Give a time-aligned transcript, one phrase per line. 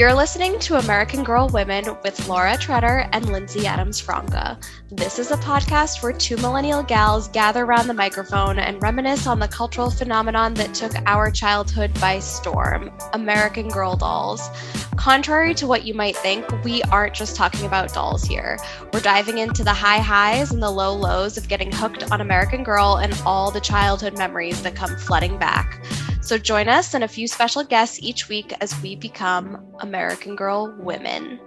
[0.00, 4.58] You're listening to American Girl Women with Laura Treader and Lindsey Adams Franca.
[4.90, 9.38] This is a podcast where two millennial gals gather around the microphone and reminisce on
[9.38, 14.48] the cultural phenomenon that took our childhood by storm American Girl dolls.
[14.96, 18.58] Contrary to what you might think, we aren't just talking about dolls here.
[18.94, 22.64] We're diving into the high highs and the low lows of getting hooked on American
[22.64, 25.78] Girl and all the childhood memories that come flooding back.
[26.22, 30.72] So join us and a few special guests each week as we become American Girl
[30.78, 31.40] women.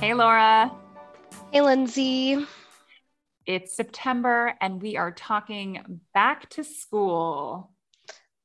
[0.00, 0.72] Hey, Laura.
[1.52, 2.44] Hey, Lindsey.
[3.46, 7.70] It's September and we are talking back to school.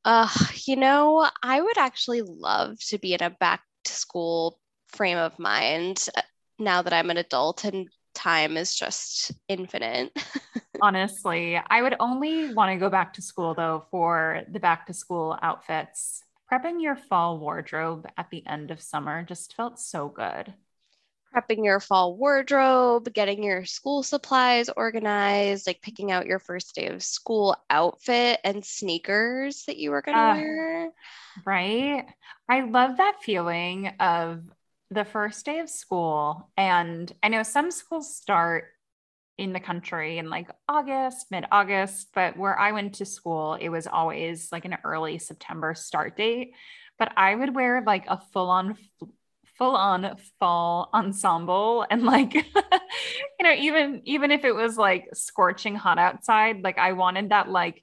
[0.04, 0.30] Uh,
[0.66, 4.60] you know, I would actually love to be in a back to school
[4.90, 6.22] frame of mind uh,
[6.60, 10.12] now that I'm an adult and time is just infinite.
[10.82, 14.94] Honestly, I would only want to go back to school though for the back to
[14.94, 16.24] school outfits.
[16.52, 20.54] Prepping your fall wardrobe at the end of summer just felt so good.
[21.36, 26.88] Prepping your fall wardrobe, getting your school supplies organized, like picking out your first day
[26.88, 30.90] of school outfit and sneakers that you were going to uh, wear.
[31.46, 32.06] Right.
[32.50, 34.42] I love that feeling of
[34.90, 36.50] the first day of school.
[36.58, 38.66] And I know some schools start
[39.40, 43.70] in the country in like August, mid August, but where I went to school, it
[43.70, 46.54] was always like an early September start date.
[46.98, 48.78] But I would wear like a full on,
[49.58, 52.44] full on fall ensemble and like, you
[53.42, 57.82] know, even, even if it was like scorching hot outside, like I wanted that like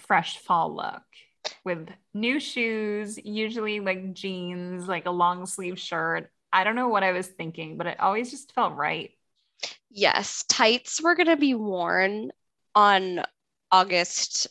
[0.00, 1.02] fresh fall look
[1.64, 6.30] with new shoes, usually like jeans, like a long sleeve shirt.
[6.52, 9.10] I don't know what I was thinking, but it always just felt right.
[9.90, 12.30] Yes, tights were going to be worn
[12.74, 13.22] on
[13.72, 14.48] August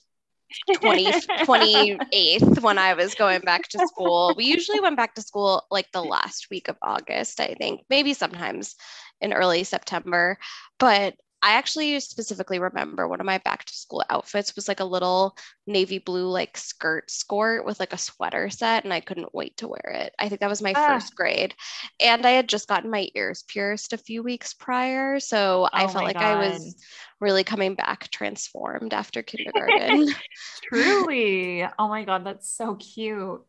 [0.78, 1.11] 20,
[1.45, 4.33] 28th when I was going back to school.
[4.38, 8.14] We usually went back to school like the last week of August, I think, maybe
[8.14, 8.76] sometimes
[9.21, 10.38] in early September.
[10.80, 14.86] But I actually specifically remember one of my back to school outfits was like a
[14.86, 19.55] little navy blue like skirt skirt with like a sweater set and I couldn't wait
[19.58, 20.16] to wear it.
[20.17, 20.88] I think that was my ah.
[20.88, 21.54] first grade.
[22.00, 25.86] And I had just gotten my ears pierced a few weeks prior, so oh I
[25.86, 26.23] felt like God.
[26.23, 26.84] I was
[27.22, 30.16] really coming back transformed after kindergarten.
[30.64, 31.64] Truly.
[31.78, 33.45] Oh my God, that's so cute.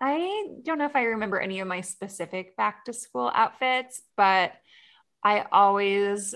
[0.00, 4.54] I don't know if I remember any of my specific back to school outfits, but
[5.22, 6.34] I always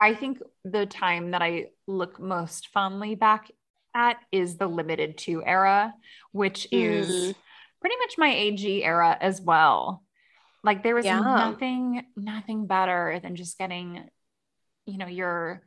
[0.00, 3.50] I think the time that I look most fondly back
[3.94, 5.94] at is the Limited Too era,
[6.32, 7.34] which is mm.
[7.80, 10.02] pretty much my AG era as well.
[10.62, 11.20] Like there was yeah.
[11.20, 14.08] nothing, nothing better than just getting,
[14.86, 15.62] you know, your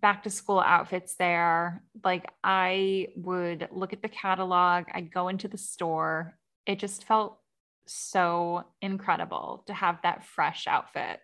[0.00, 1.82] back to school outfits there.
[2.04, 6.38] Like I would look at the catalog, I'd go into the store.
[6.66, 7.38] It just felt
[7.86, 11.20] so incredible to have that fresh outfit.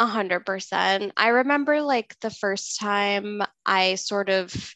[0.00, 1.12] A hundred percent.
[1.16, 4.74] I remember like the first time I sort of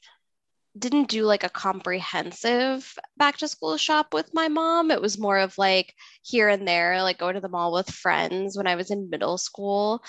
[0.78, 4.90] didn't do like a comprehensive back to school shop with my mom.
[4.90, 8.56] It was more of like here and there, like going to the mall with friends
[8.56, 10.02] when I was in middle school.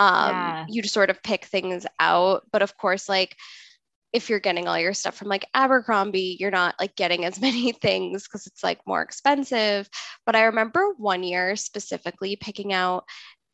[0.00, 0.66] Um, yeah.
[0.68, 2.42] you just sort of pick things out.
[2.52, 3.36] But of course, like
[4.12, 7.72] if you're getting all your stuff from like Abercrombie, you're not like getting as many
[7.72, 9.88] things because it's like more expensive.
[10.26, 13.04] But I remember one year specifically picking out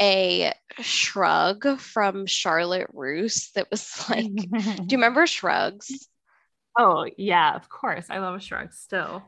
[0.00, 4.48] a shrug from Charlotte Russe that was like, do
[4.88, 6.08] you remember shrugs?
[6.76, 8.06] Oh yeah, of course.
[8.10, 9.22] I love shrugs still.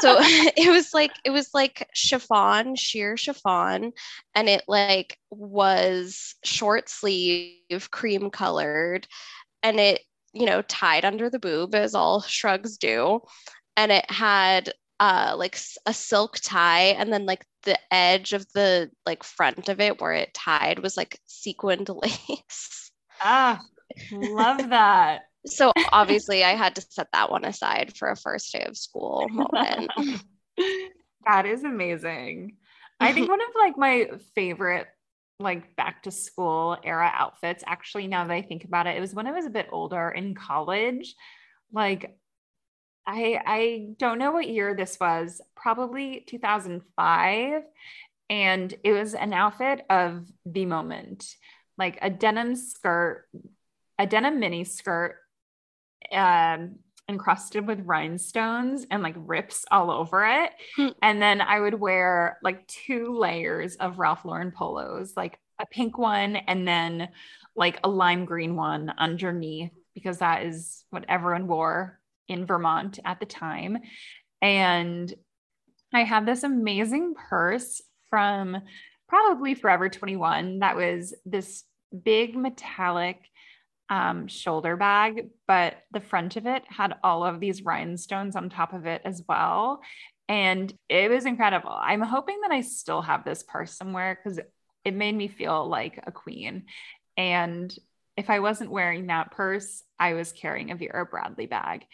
[0.00, 3.92] so it was like it was like chiffon, sheer chiffon,
[4.34, 9.06] and it like was short sleeve, cream colored,
[9.62, 10.02] and it,
[10.34, 13.20] you know, tied under the boob as all shrugs do.
[13.74, 18.88] And it had uh like a silk tie and then like the edge of the
[19.04, 22.92] like front of it where it tied was like sequined lace.
[23.20, 23.60] Ah,
[24.12, 25.22] love that.
[25.46, 29.28] so obviously I had to set that one aside for a first day of school
[29.28, 29.90] moment.
[31.26, 32.58] that is amazing.
[33.00, 34.86] I think one of like my favorite
[35.40, 39.14] like back to school era outfits actually now that I think about it, it was
[39.14, 41.16] when I was a bit older in college.
[41.72, 42.16] Like
[43.06, 47.62] I I don't know what year this was, probably 2005
[48.30, 51.36] and it was an outfit of the moment.
[51.78, 53.26] Like a denim skirt,
[53.98, 55.16] a denim mini skirt
[56.12, 56.76] um
[57.08, 60.52] encrusted with rhinestones and like rips all over it.
[60.76, 60.88] Hmm.
[61.02, 65.98] And then I would wear like two layers of Ralph Lauren polos, like a pink
[65.98, 67.08] one and then
[67.54, 73.20] like a lime green one underneath because that is what everyone wore in Vermont at
[73.20, 73.78] the time.
[74.40, 75.12] And
[75.94, 78.56] I had this amazing purse from
[79.08, 81.64] probably Forever 21 that was this
[82.04, 83.18] big metallic
[83.90, 88.72] um, shoulder bag, but the front of it had all of these rhinestones on top
[88.72, 89.82] of it as well.
[90.28, 91.76] And it was incredible.
[91.78, 94.40] I'm hoping that I still have this purse somewhere because
[94.84, 96.64] it made me feel like a queen.
[97.18, 97.74] And
[98.16, 101.84] if I wasn't wearing that purse, I was carrying a Vera Bradley bag,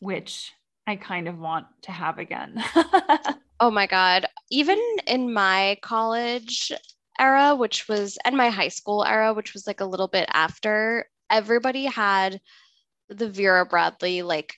[0.00, 0.52] which
[0.86, 2.62] I kind of want to have again.
[3.60, 4.26] oh my God.
[4.50, 6.70] Even in my college
[7.18, 11.08] era, which was, and my high school era, which was like a little bit after,
[11.30, 12.40] everybody had
[13.08, 14.54] the Vera Bradley like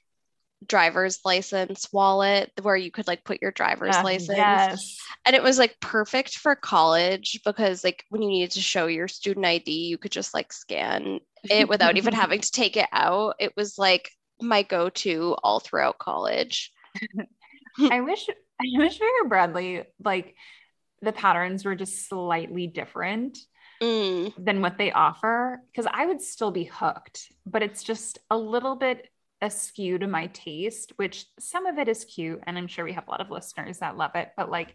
[0.66, 4.36] driver's license wallet where you could like put your driver's uh, license.
[4.36, 4.98] Yes.
[5.24, 9.08] And it was like perfect for college because like when you needed to show your
[9.08, 13.36] student ID, you could just like scan it without even having to take it out.
[13.38, 14.10] It was like
[14.40, 16.72] my go-to all throughout college.
[17.90, 18.26] I wish
[18.60, 20.34] I wish Vera Bradley like
[21.00, 23.38] the patterns were just slightly different
[23.80, 24.32] mm.
[24.36, 28.74] than what they offer because I would still be hooked, but it's just a little
[28.74, 29.06] bit
[29.40, 33.06] askew to my taste, which some of it is cute, and I'm sure we have
[33.06, 34.74] a lot of listeners that love it, but like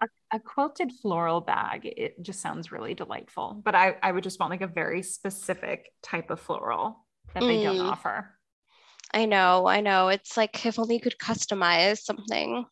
[0.00, 3.60] a, a, quilted floral bag, it just sounds really delightful.
[3.64, 7.58] But I, I would just want like a very specific type of floral that they
[7.58, 7.64] mm.
[7.64, 8.30] don't offer.
[9.12, 10.08] I know, I know.
[10.08, 12.66] It's like if only you could customize something.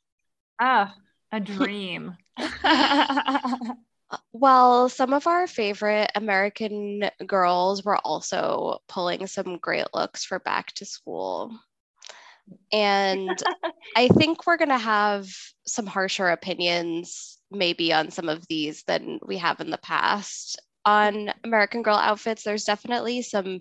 [0.60, 0.94] Ah,
[1.32, 2.16] a dream.
[4.10, 10.38] Uh, well, some of our favorite American girls were also pulling some great looks for
[10.38, 11.58] back to school.
[12.72, 13.42] And
[13.96, 15.28] I think we're going to have
[15.66, 20.60] some harsher opinions, maybe on some of these than we have in the past.
[20.84, 23.60] On American Girl outfits, there's definitely some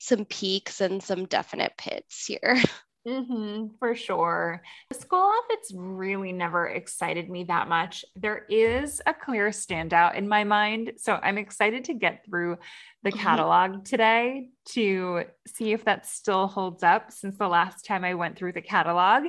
[0.00, 2.56] some peaks and some definite pits here.
[3.06, 4.62] Mm-hmm, for sure.
[4.90, 8.04] The school outfits really never excited me that much.
[8.16, 10.92] There is a clear standout in my mind.
[10.98, 12.58] So I'm excited to get through
[13.02, 13.18] the mm-hmm.
[13.18, 18.36] catalog today to see if that still holds up since the last time I went
[18.36, 19.24] through the catalog.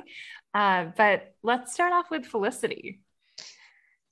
[0.52, 3.00] Uh, but let's start off with Felicity.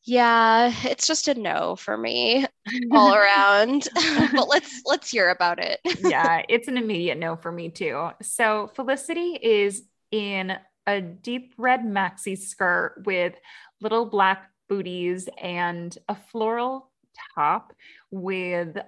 [0.08, 2.46] Yeah, it's just a no for me
[2.92, 3.88] all around.
[4.32, 5.80] but let's let's hear about it.
[6.00, 8.08] yeah, it's an immediate no for me too.
[8.22, 10.56] So Felicity is in
[10.86, 13.34] a deep red maxi skirt with
[13.82, 16.90] little black booties and a floral
[17.34, 17.74] top
[18.10, 18.78] with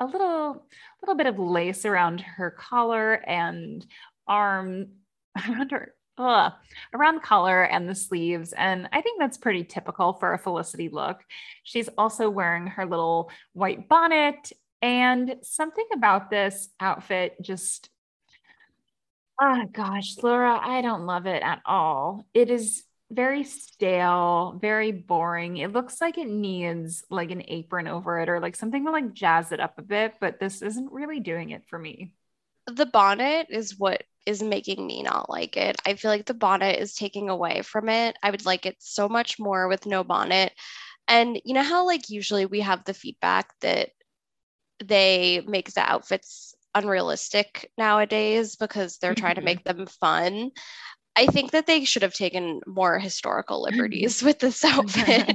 [0.00, 0.66] a little
[1.02, 3.86] little bit of lace around her collar and
[4.26, 4.88] arm
[5.38, 6.52] around her ugh,
[6.92, 8.52] around collar and the sleeves.
[8.52, 11.20] And I think that's pretty typical for a Felicity look.
[11.62, 14.52] She's also wearing her little white bonnet.
[14.82, 17.88] And something about this outfit just,
[19.40, 22.26] oh gosh, Laura, I don't love it at all.
[22.34, 25.56] It is very stale, very boring.
[25.56, 29.12] It looks like it needs like an apron over it or like something to like
[29.12, 32.12] jazz it up a bit, but this isn't really doing it for me.
[32.66, 35.76] The bonnet is what is making me not like it.
[35.86, 38.16] I feel like the bonnet is taking away from it.
[38.22, 40.52] I would like it so much more with no bonnet.
[41.06, 43.90] And you know how like usually we have the feedback that
[44.82, 49.46] they make the outfits unrealistic nowadays because they're trying to mm-hmm.
[49.46, 50.50] make them fun.
[51.16, 55.26] I think that they should have taken more historical liberties with this outfit.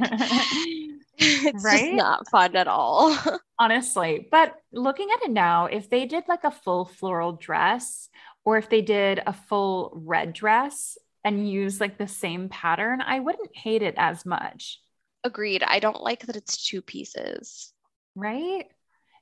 [1.20, 1.80] it's right?
[1.80, 3.18] just not fun at all.
[3.60, 4.28] Honestly.
[4.30, 8.10] But looking at it now, if they did like a full floral dress,
[8.50, 13.20] or if they did a full red dress and use like the same pattern, I
[13.20, 14.82] wouldn't hate it as much.
[15.24, 15.62] Agreed.
[15.62, 17.72] I don't like that it's two pieces.
[18.16, 18.66] Right?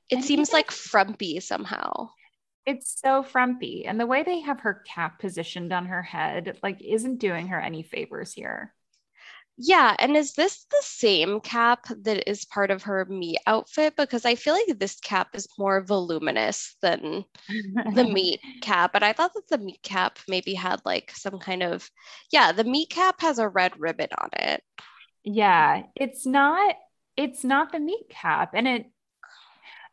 [0.08, 2.08] It and seems like frumpy somehow.
[2.64, 3.84] It's so frumpy.
[3.84, 7.60] And the way they have her cap positioned on her head, like, isn't doing her
[7.60, 8.72] any favors here.
[9.60, 13.96] Yeah, and is this the same cap that is part of her meet outfit?
[13.96, 17.24] Because I feel like this cap is more voluminous than
[17.94, 18.92] the meet cap.
[18.92, 21.90] But I thought that the meet cap maybe had like some kind of,
[22.30, 24.62] yeah, the meet cap has a red ribbon on it.
[25.24, 26.76] Yeah, it's not,
[27.16, 28.52] it's not the meet cap.
[28.54, 28.86] And it,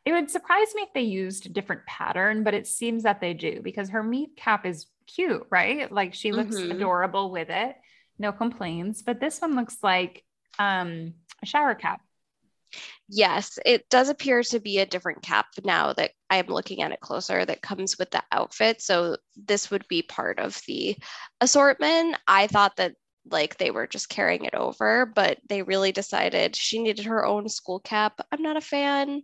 [0.06, 3.34] it would surprise me if they used a different pattern, but it seems that they
[3.34, 5.92] do because her meet cap is cute, right?
[5.92, 6.74] Like she looks mm-hmm.
[6.74, 7.76] adorable with it
[8.18, 9.02] no complaints.
[9.02, 10.24] But this one looks like
[10.60, 12.02] um, a shower cap.
[13.08, 17.00] Yes, it does appear to be a different cap now that I'm looking at it
[17.00, 18.82] closer that comes with the outfit.
[18.82, 20.98] So this would be part of the
[21.40, 22.18] assortment.
[22.28, 22.96] I thought that
[23.30, 27.50] like they were just carrying it over, but they really decided she needed her own
[27.50, 28.20] school cap.
[28.32, 29.24] I'm not a fan.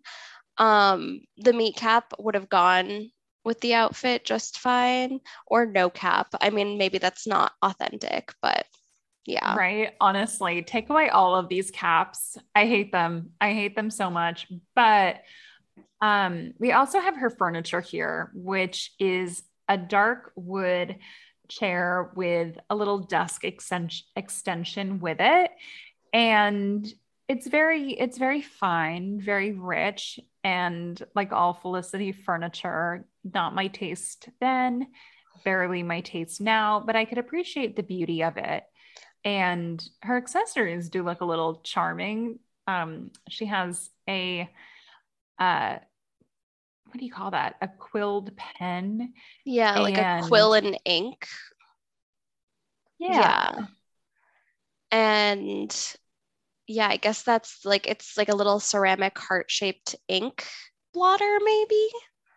[0.58, 3.10] Um, the meet cap would have gone
[3.44, 6.28] with the outfit just fine, or no cap.
[6.40, 8.66] I mean, maybe that's not authentic, but
[9.26, 9.56] Yeah.
[9.56, 9.94] Right.
[10.02, 12.38] Honestly, take away all of these caps.
[12.56, 13.32] I hate them.
[13.40, 14.48] I hate them so much.
[14.76, 15.22] But
[16.02, 20.98] um, we also have her furniture here, which is a dark wood
[21.48, 25.52] chair with a little desk extension extension with it.
[26.14, 26.92] And
[27.28, 34.28] it's very, it's very fine, very rich, and like all Felicity furniture, not my taste
[34.42, 34.88] then,
[35.46, 38.64] barely my taste now, but I could appreciate the beauty of it.
[39.24, 42.40] And her accessories do look a little charming.
[42.68, 44.50] Um, she has a
[45.40, 45.78] uh
[46.86, 47.56] what do you call that?
[47.62, 49.14] A quilled pen.
[49.46, 51.26] Yeah, like a quill and ink.
[53.00, 53.10] Yeah.
[53.10, 53.66] yeah.
[54.92, 55.96] And
[56.68, 60.46] yeah, I guess that's like it's like a little ceramic heart shaped ink
[60.94, 61.88] blotter, maybe.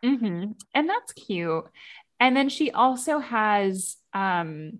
[0.04, 0.52] Mm-hmm.
[0.74, 1.64] And that's cute.
[2.20, 4.78] And then she also has um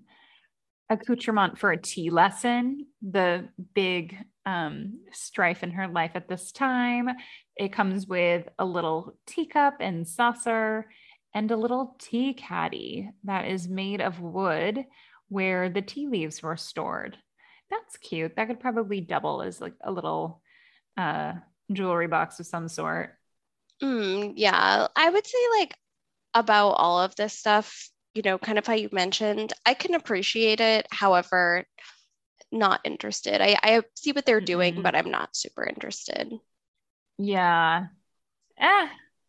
[0.91, 7.09] accoutrement for a tea lesson, the big um, strife in her life at this time.
[7.57, 10.87] It comes with a little teacup and saucer
[11.35, 14.85] and a little tea caddy that is made of wood
[15.29, 17.17] where the tea leaves were stored.
[17.71, 18.37] That's cute.
[18.37, 20.43] That could probably double as like a little
[20.97, 21.33] uh,
[21.73, 23.15] jewelry box of some sort.
[23.83, 25.77] Mm, yeah, I would say like
[26.35, 30.61] about all of this stuff, you know, kind of how you mentioned, I can appreciate
[30.61, 30.87] it.
[30.91, 31.67] However,
[32.53, 33.41] not interested.
[33.41, 34.83] I, I see what they're doing, mm-hmm.
[34.83, 36.33] but I'm not super interested.
[37.19, 37.87] Yeah.
[38.59, 38.89] Eh,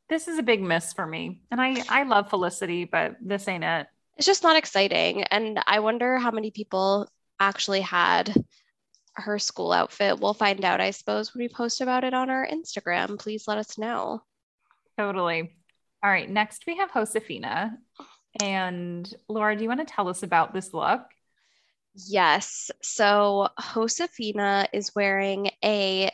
[0.10, 1.42] this is a big miss for me.
[1.52, 3.88] And I, I love Felicity, but this ain't it.
[4.18, 5.24] It's just not exciting.
[5.24, 8.34] And I wonder how many people actually had
[9.16, 10.20] her school outfit.
[10.20, 13.18] We'll find out, I suppose, when we post about it on our Instagram.
[13.20, 14.22] Please let us know.
[14.98, 15.56] Totally.
[16.04, 16.30] All right.
[16.30, 17.78] Next, we have Josefina.
[18.42, 21.02] And Laura, do you want to tell us about this look?
[21.94, 22.72] Yes.
[22.82, 26.12] So Josefina is wearing a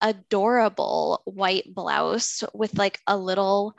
[0.00, 3.76] adorable white blouse with like a little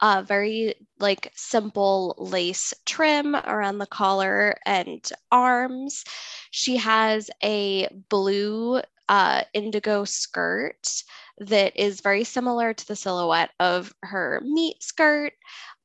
[0.00, 6.04] uh, very like simple lace trim around the collar and arms.
[6.50, 11.02] She has a blue uh, indigo skirt
[11.38, 15.32] that is very similar to the silhouette of her meet skirt.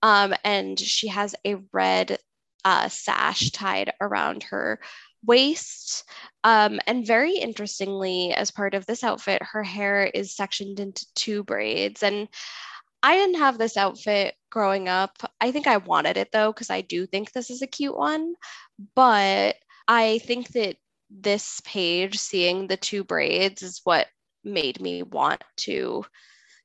[0.04, 2.20] Um, and she has a red
[2.64, 4.80] uh, sash tied around her
[5.26, 6.04] waist.
[6.44, 11.44] Um, and very interestingly, as part of this outfit, her hair is sectioned into two
[11.44, 12.04] braids.
[12.04, 12.28] And
[13.04, 15.18] I didn't have this outfit growing up.
[15.40, 18.36] I think I wanted it though, because I do think this is a cute one.
[18.96, 19.56] But
[19.88, 20.78] I think that
[21.10, 24.08] this page, seeing the two braids, is what
[24.44, 26.06] made me want to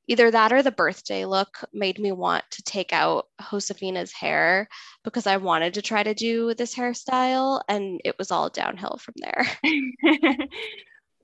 [0.07, 4.67] either that or the birthday look made me want to take out Josefina's hair
[5.03, 9.15] because I wanted to try to do this hairstyle and it was all downhill from
[9.17, 9.47] there.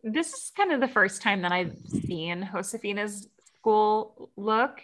[0.03, 4.81] this is kind of the first time that I've seen Josefina's school look.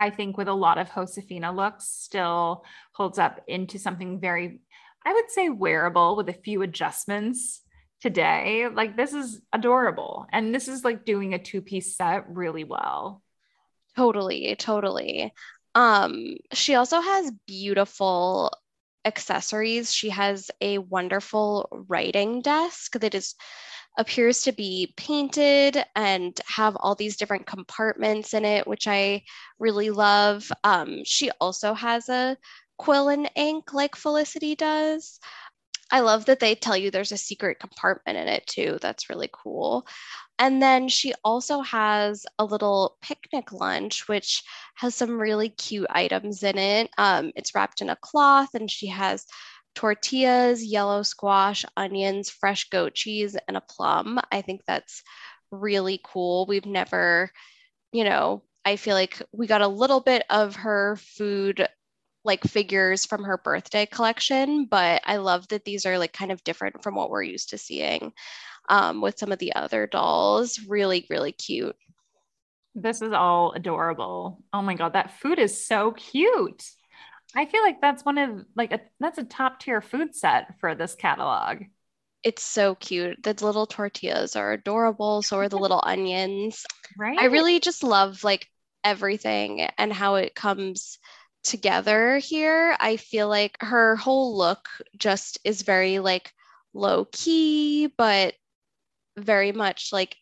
[0.00, 4.60] I think with a lot of Josefina looks still holds up into something very,
[5.08, 7.62] I would say wearable with a few adjustments
[8.02, 8.68] today.
[8.68, 10.26] Like this is adorable.
[10.30, 13.22] And this is like doing a two-piece set really well.
[13.96, 15.32] Totally, totally.
[15.74, 18.52] Um she also has beautiful
[19.06, 19.90] accessories.
[19.90, 23.34] She has a wonderful writing desk that is
[23.96, 29.22] appears to be painted and have all these different compartments in it, which I
[29.58, 30.52] really love.
[30.64, 32.36] Um, she also has a
[32.78, 35.18] quill and ink like Felicity does.
[35.90, 38.78] I love that they tell you there's a secret compartment in it too.
[38.80, 39.86] That's really cool.
[40.38, 44.42] And then she also has a little picnic lunch, which
[44.76, 46.90] has some really cute items in it.
[46.98, 49.26] Um, it's wrapped in a cloth, and she has
[49.74, 54.20] tortillas, yellow squash, onions, fresh goat cheese, and a plum.
[54.30, 55.02] I think that's
[55.50, 56.46] really cool.
[56.46, 57.30] We've never,
[57.92, 61.66] you know, I feel like we got a little bit of her food
[62.24, 66.44] like figures from her birthday collection, but I love that these are like kind of
[66.44, 68.12] different from what we're used to seeing
[68.68, 70.60] um, with some of the other dolls.
[70.68, 71.76] Really, really cute.
[72.74, 74.42] This is all adorable.
[74.52, 76.64] Oh my God, that food is so cute.
[77.36, 80.74] I feel like that's one of like a, that's a top tier food set for
[80.74, 81.64] this catalog.
[82.22, 83.22] It's so cute.
[83.22, 85.22] The little tortillas are adorable.
[85.22, 86.64] So are the little onions.
[86.96, 87.18] Right.
[87.18, 88.48] I really just love like
[88.84, 90.98] everything and how it comes
[91.48, 92.76] together here.
[92.78, 96.32] I feel like her whole look just is very like
[96.74, 98.34] low key, but
[99.16, 100.16] very much like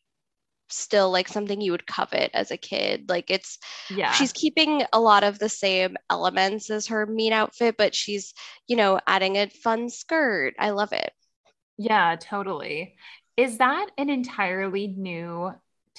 [0.69, 3.09] still like something you would covet as a kid.
[3.09, 3.59] Like it's
[3.91, 4.13] yeah.
[4.13, 8.33] She's keeping a lot of the same elements as her mean outfit, but she's,
[8.67, 10.55] you know, adding a fun skirt.
[10.59, 11.13] I love it.
[11.77, 12.97] Yeah, totally.
[13.37, 15.53] Is that an entirely new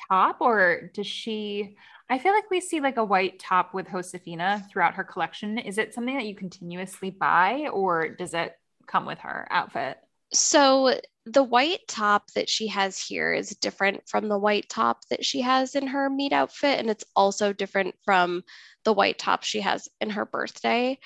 [0.10, 1.76] top or does she
[2.10, 5.58] I feel like we see like a white top with Josefina throughout her collection.
[5.58, 8.54] Is it something that you continuously buy or does it
[8.88, 9.98] come with her outfit?
[10.34, 15.26] So the white top that she has here is different from the white top that
[15.26, 16.80] she has in her meet outfit.
[16.80, 18.44] And it's also different from
[18.86, 21.00] the white top she has in her birthday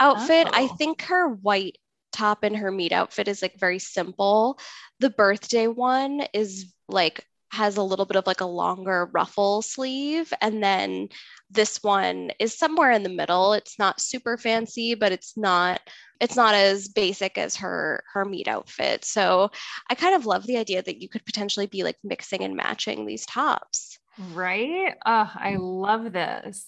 [0.00, 0.46] outfit.
[0.48, 0.52] Oh.
[0.54, 1.78] I think her white
[2.12, 4.58] top in her meet outfit is like very simple.
[5.00, 10.32] The birthday one is like has a little bit of like a longer ruffle sleeve
[10.42, 11.08] and then
[11.50, 13.52] this one is somewhere in the middle.
[13.52, 15.80] It's not super fancy but it's not
[16.20, 19.04] it's not as basic as her her meet outfit.
[19.04, 19.50] So
[19.88, 23.06] i kind of love the idea that you could potentially be like mixing and matching
[23.06, 23.98] these tops.
[24.32, 24.94] Right?
[25.04, 26.64] Uh, i love this.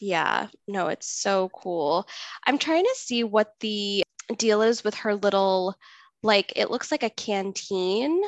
[0.00, 0.48] Yeah.
[0.66, 2.06] No it's so cool.
[2.46, 4.04] I'm trying to see what the
[4.36, 5.74] deal is with her little
[6.22, 8.22] like it looks like a canteen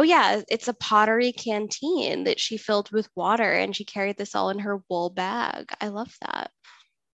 [0.00, 4.34] Oh, yeah, it's a pottery canteen that she filled with water and she carried this
[4.34, 5.70] all in her wool bag.
[5.78, 6.50] I love that.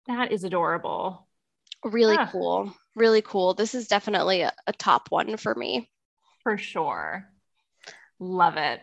[0.07, 1.27] That is adorable.
[1.83, 2.29] Really yeah.
[2.31, 2.73] cool.
[2.95, 3.55] Really cool.
[3.55, 5.91] This is definitely a, a top one for me.
[6.45, 7.29] For sure.
[8.21, 8.83] Love it.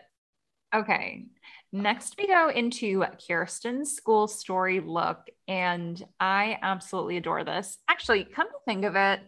[0.74, 1.24] Okay.
[1.72, 7.78] Next, we go into Kirsten's school story look, and I absolutely adore this.
[7.88, 9.20] Actually, come to think of it,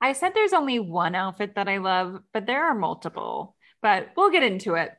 [0.00, 4.30] I said there's only one outfit that I love, but there are multiple but we'll
[4.30, 4.92] get into it.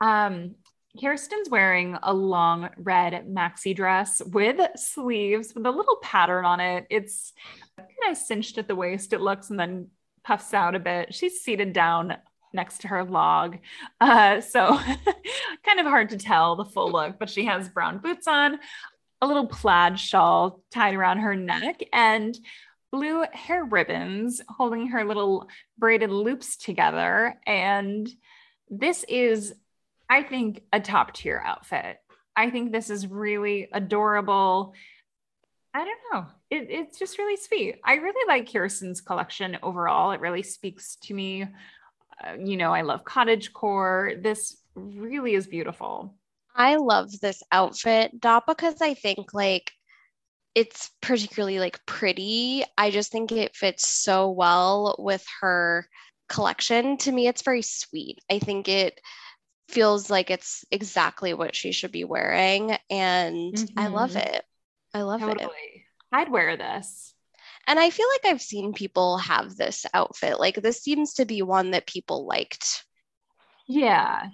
[0.00, 0.56] Um,
[1.00, 6.86] Kirsten's wearing a long red maxi dress with sleeves with a little pattern on it.
[6.90, 7.32] It's
[7.78, 9.88] kind of cinched at the waist, it looks, and then
[10.22, 11.14] puffs out a bit.
[11.14, 12.16] She's seated down
[12.52, 13.58] next to her log.
[14.00, 14.78] Uh, so
[15.64, 18.58] kind of hard to tell the full look, but she has brown boots on,
[19.22, 22.38] a little plaid shawl tied around her neck, and
[22.92, 27.34] blue hair ribbons holding her little braided loops together.
[27.46, 28.08] And
[28.70, 29.54] this is,
[30.08, 31.96] I think, a top tier outfit.
[32.36, 34.74] I think this is really adorable.
[35.74, 36.26] I don't know.
[36.50, 37.76] It, it's just really sweet.
[37.82, 40.12] I really like Kirsten's collection overall.
[40.12, 41.44] It really speaks to me.
[42.22, 44.12] Uh, you know, I love cottage core.
[44.20, 46.14] This really is beautiful.
[46.54, 49.72] I love this outfit, not because I think like
[50.54, 52.64] it's particularly like pretty.
[52.76, 55.88] I just think it fits so well with her
[56.28, 56.96] collection.
[56.98, 58.18] To me, it's very sweet.
[58.30, 59.00] I think it
[59.68, 62.76] feels like it's exactly what she should be wearing.
[62.90, 63.78] And mm-hmm.
[63.78, 64.44] I love it.
[64.92, 65.44] I love totally.
[65.44, 65.82] it.
[66.12, 67.14] I'd wear this.
[67.66, 70.38] And I feel like I've seen people have this outfit.
[70.38, 72.84] Like this seems to be one that people liked.
[73.68, 74.26] Yeah.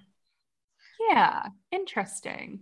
[1.11, 1.47] Yeah.
[1.71, 2.61] Interesting.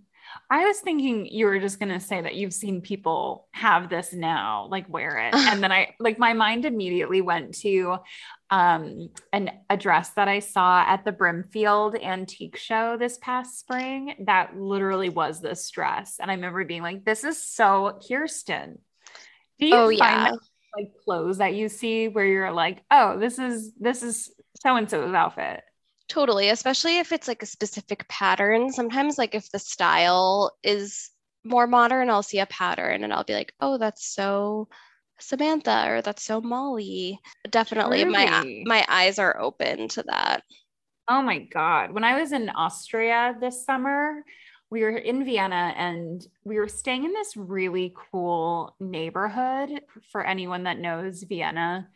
[0.50, 4.12] I was thinking you were just going to say that you've seen people have this
[4.12, 5.34] now, like wear it.
[5.34, 7.98] and then I, like, my mind immediately went to
[8.50, 14.56] um, an address that I saw at the Brimfield Antique Show this past spring that
[14.56, 16.16] literally was this dress.
[16.20, 18.78] And I remember being like, this is so Kirsten.
[19.58, 20.30] Do you oh, find yeah.
[20.30, 20.38] that,
[20.76, 24.30] like clothes that you see where you're like, oh, this is, this is
[24.62, 25.62] so and so's outfit?
[26.08, 28.70] Totally, especially if it's like a specific pattern.
[28.70, 31.10] Sometimes, like if the style is
[31.44, 34.68] more modern, I'll see a pattern and I'll be like, oh, that's so
[35.18, 37.18] Samantha or that's so Molly.
[37.50, 38.12] Definitely, Truly.
[38.12, 40.42] my my eyes are open to that.
[41.08, 41.92] Oh my god!
[41.92, 44.22] When I was in Austria this summer,
[44.70, 49.80] we were in Vienna and we were staying in this really cool neighborhood.
[50.10, 51.88] For anyone that knows Vienna,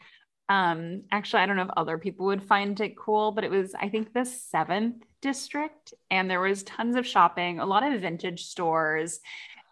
[0.50, 3.72] um, actually, I don't know if other people would find it cool, but it was,
[3.80, 8.46] I think, the seventh district, and there was tons of shopping, a lot of vintage
[8.46, 9.20] stores,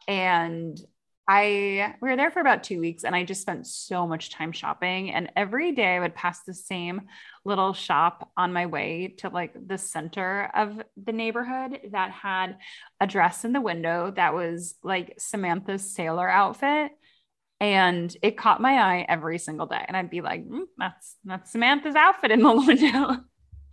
[0.07, 0.81] and
[1.27, 4.53] I we were there for about two weeks, and I just spent so much time
[4.53, 5.11] shopping.
[5.11, 7.03] And every day I would pass the same
[7.45, 12.57] little shop on my way to like the center of the neighborhood that had
[13.01, 16.93] a dress in the window that was like Samantha's sailor outfit
[17.61, 19.85] and it caught my eye every single day.
[19.87, 23.17] And i'd be like mm, that's that's samantha's outfit in the window.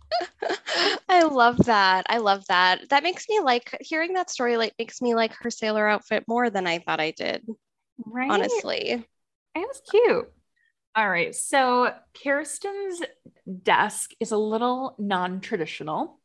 [1.08, 2.06] I love that.
[2.08, 2.88] I love that.
[2.90, 6.48] That makes me like hearing that story like makes me like her sailor outfit more
[6.48, 7.44] than i thought i did
[8.04, 8.30] right?
[8.30, 9.04] honestly.
[9.54, 10.30] It was cute.
[10.94, 11.34] All right.
[11.34, 13.02] So kirsten's
[13.62, 16.18] desk is a little non-traditional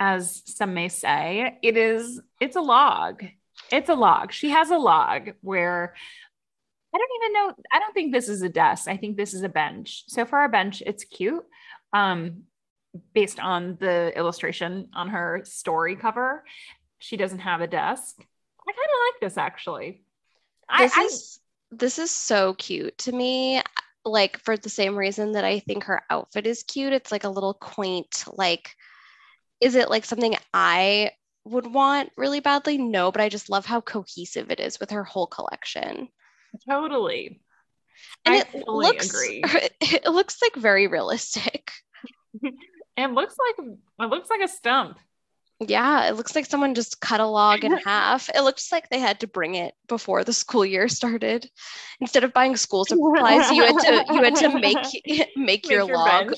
[0.00, 1.58] as some may say.
[1.62, 3.24] It is it's a log.
[3.70, 4.32] It's a log.
[4.32, 5.94] She has a log where
[6.94, 7.54] I don't even know.
[7.72, 8.86] I don't think this is a desk.
[8.86, 10.04] I think this is a bench.
[10.06, 11.44] So for our bench, it's cute.
[11.92, 12.44] Um,
[13.12, 16.44] based on the illustration on her story cover,
[16.98, 18.14] she doesn't have a desk.
[18.18, 20.04] I kind of like this actually.
[20.78, 21.40] This I, is
[21.72, 23.60] I, this is so cute to me.
[24.04, 26.92] like for the same reason that I think her outfit is cute.
[26.92, 28.76] It's like a little quaint, like,
[29.60, 31.12] is it like something I
[31.44, 32.78] would want really badly?
[32.78, 36.08] No, but I just love how cohesive it is with her whole collection.
[36.68, 37.40] Totally.
[38.24, 39.42] And I it fully looks, agree.
[39.80, 41.70] It looks like very realistic.
[42.96, 44.98] It looks like it looks like a stump.
[45.58, 48.28] Yeah, it looks like someone just cut a log in half.
[48.28, 51.50] It looks like they had to bring it before the school year started.
[52.00, 54.76] Instead of buying school supplies, you had to you had to make
[55.36, 56.34] make, your, your log.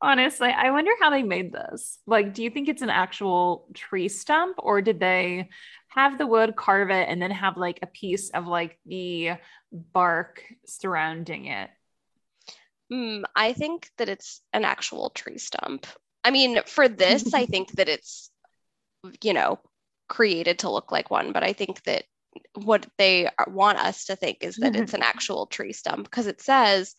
[0.00, 1.98] Honestly, I wonder how they made this.
[2.06, 5.48] Like, do you think it's an actual tree stump or did they
[5.94, 9.32] have the wood carve it and then have like a piece of like the
[9.70, 11.70] bark surrounding it?
[12.90, 15.86] Hmm, I think that it's an actual tree stump.
[16.24, 18.30] I mean, for this, I think that it's,
[19.22, 19.58] you know,
[20.08, 22.04] created to look like one, but I think that
[22.54, 26.40] what they want us to think is that it's an actual tree stump because it
[26.40, 26.94] says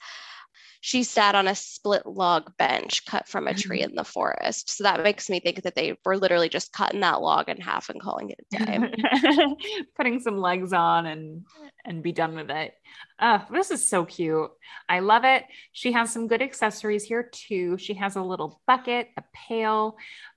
[0.85, 4.69] she sat on a split log bench cut from a tree in the forest.
[4.69, 7.87] So that makes me think that they were literally just cutting that log in half
[7.87, 9.55] and calling it a day.
[9.95, 11.45] Putting some legs on and
[11.85, 12.73] and be done with it.
[13.17, 14.51] Oh, this is so cute.
[14.89, 15.45] I love it.
[15.71, 17.77] She has some good accessories here too.
[17.77, 19.95] She has a little bucket, a pail.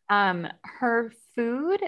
[0.09, 1.81] Um, her food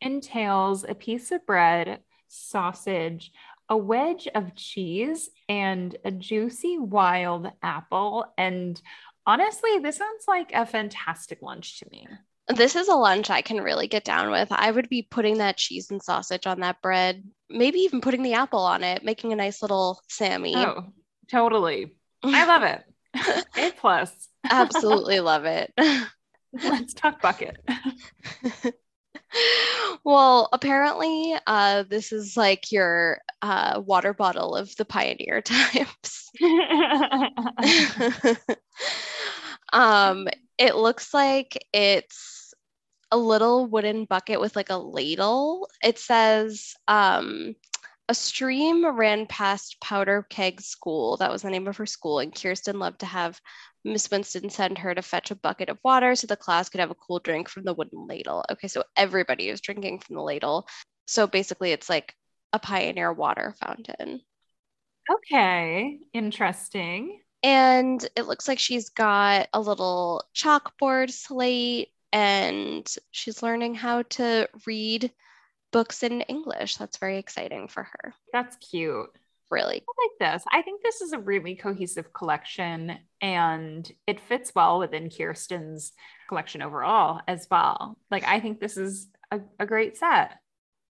[0.00, 1.98] entails a piece of bread,
[2.28, 3.32] sausage,
[3.68, 8.26] a wedge of cheese, and a juicy wild apple.
[8.36, 8.80] And
[9.26, 12.06] honestly, this sounds like a fantastic lunch to me.
[12.48, 14.48] This is a lunch I can really get down with.
[14.50, 18.34] I would be putting that cheese and sausage on that bread, maybe even putting the
[18.34, 20.54] apple on it, making a nice little Sammy.
[20.54, 20.84] Oh,
[21.30, 21.96] totally.
[22.22, 22.82] I love it.
[23.56, 24.12] A plus.
[24.50, 25.72] Absolutely love it.
[26.52, 27.56] Let's talk bucket.
[30.04, 36.30] well, apparently, uh, this is like your uh, water bottle of the pioneer times.
[39.72, 42.54] um, it looks like it's
[43.10, 45.68] a little wooden bucket with like a ladle.
[45.82, 47.54] It says, um,
[48.08, 51.16] a stream ran past Powder Keg School.
[51.16, 52.18] That was the name of her school.
[52.18, 53.40] And Kirsten loved to have
[53.84, 56.90] Miss Winston sent her to fetch a bucket of water so the class could have
[56.90, 58.44] a cool drink from the wooden ladle.
[58.50, 60.66] Okay, so everybody is drinking from the ladle.
[61.06, 62.14] So basically, it's like
[62.52, 64.22] a pioneer water fountain.
[65.10, 67.20] Okay, interesting.
[67.42, 74.48] And it looks like she's got a little chalkboard slate and she's learning how to
[74.66, 75.10] read
[75.72, 76.76] books in English.
[76.76, 78.14] That's very exciting for her.
[78.32, 79.10] That's cute.
[79.50, 79.76] Really.
[79.76, 80.44] I like this.
[80.50, 85.92] I think this is a really cohesive collection and it fits well within Kirsten's
[86.28, 87.98] collection overall as well.
[88.10, 90.38] Like, I think this is a, a great set.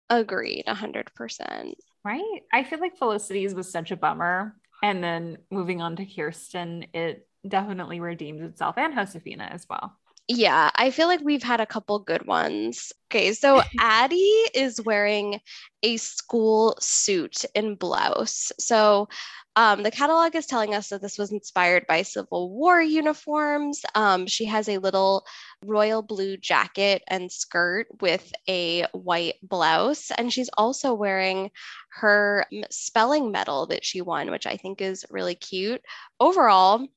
[0.10, 1.74] Agreed, 100%.
[2.06, 2.42] Right?
[2.52, 4.56] I feel like Felicity's was such a bummer.
[4.84, 9.98] And then moving on to Kirsten, it definitely redeems itself and Josefina as well.
[10.30, 12.94] Yeah, I feel like we've had a couple good ones.
[13.12, 15.42] Okay, so Addy is wearing
[15.84, 18.54] a school suit and blouse.
[18.58, 19.10] So
[19.58, 23.82] um, the catalog is telling us that this was inspired by Civil War uniforms.
[23.96, 25.26] Um, she has a little
[25.64, 30.10] royal blue jacket and skirt with a white blouse.
[30.18, 31.52] And she's also wearing
[31.90, 35.82] her spelling medal that she won, which I think is really cute.
[36.20, 36.88] Overall,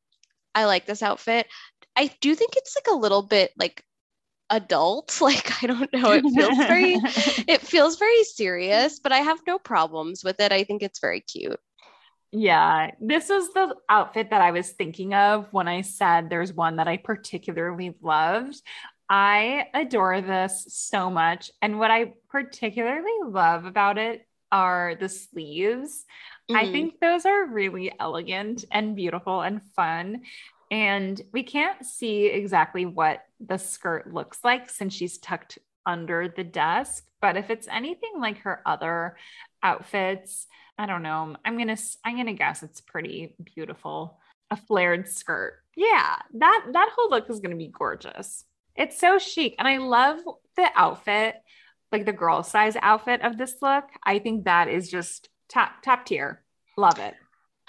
[0.54, 1.46] I like this outfit.
[1.96, 3.82] I do think it's like a little bit like
[4.50, 5.18] adult.
[5.26, 6.12] Like i don't know.
[6.12, 6.92] It feels very
[7.48, 10.52] it feels very serious but i have no problems with it.
[10.52, 11.58] I think it's very cute.
[12.32, 12.90] Yeah.
[13.00, 16.88] This is the outfit that i was thinking of when i said there's one that
[16.88, 18.60] i particularly loved.
[19.08, 26.04] I adore this so much and what i particularly love about it are the sleeves.
[26.48, 26.56] Mm-hmm.
[26.56, 30.22] i think those are really elegant and beautiful and fun
[30.70, 36.44] and we can't see exactly what the skirt looks like since she's tucked under the
[36.44, 37.04] desk.
[37.20, 39.16] But if it's anything like her other
[39.62, 40.46] outfits,
[40.78, 41.36] I don't know.
[41.44, 44.18] I'm gonna I'm gonna guess it's pretty beautiful.
[44.50, 45.54] A flared skirt.
[45.76, 48.44] Yeah, that that whole look is gonna be gorgeous.
[48.74, 49.54] It's so chic.
[49.58, 50.18] And I love
[50.56, 51.36] the outfit,
[51.92, 53.84] like the girl size outfit of this look.
[54.04, 56.42] I think that is just top top tier.
[56.76, 57.14] Love it.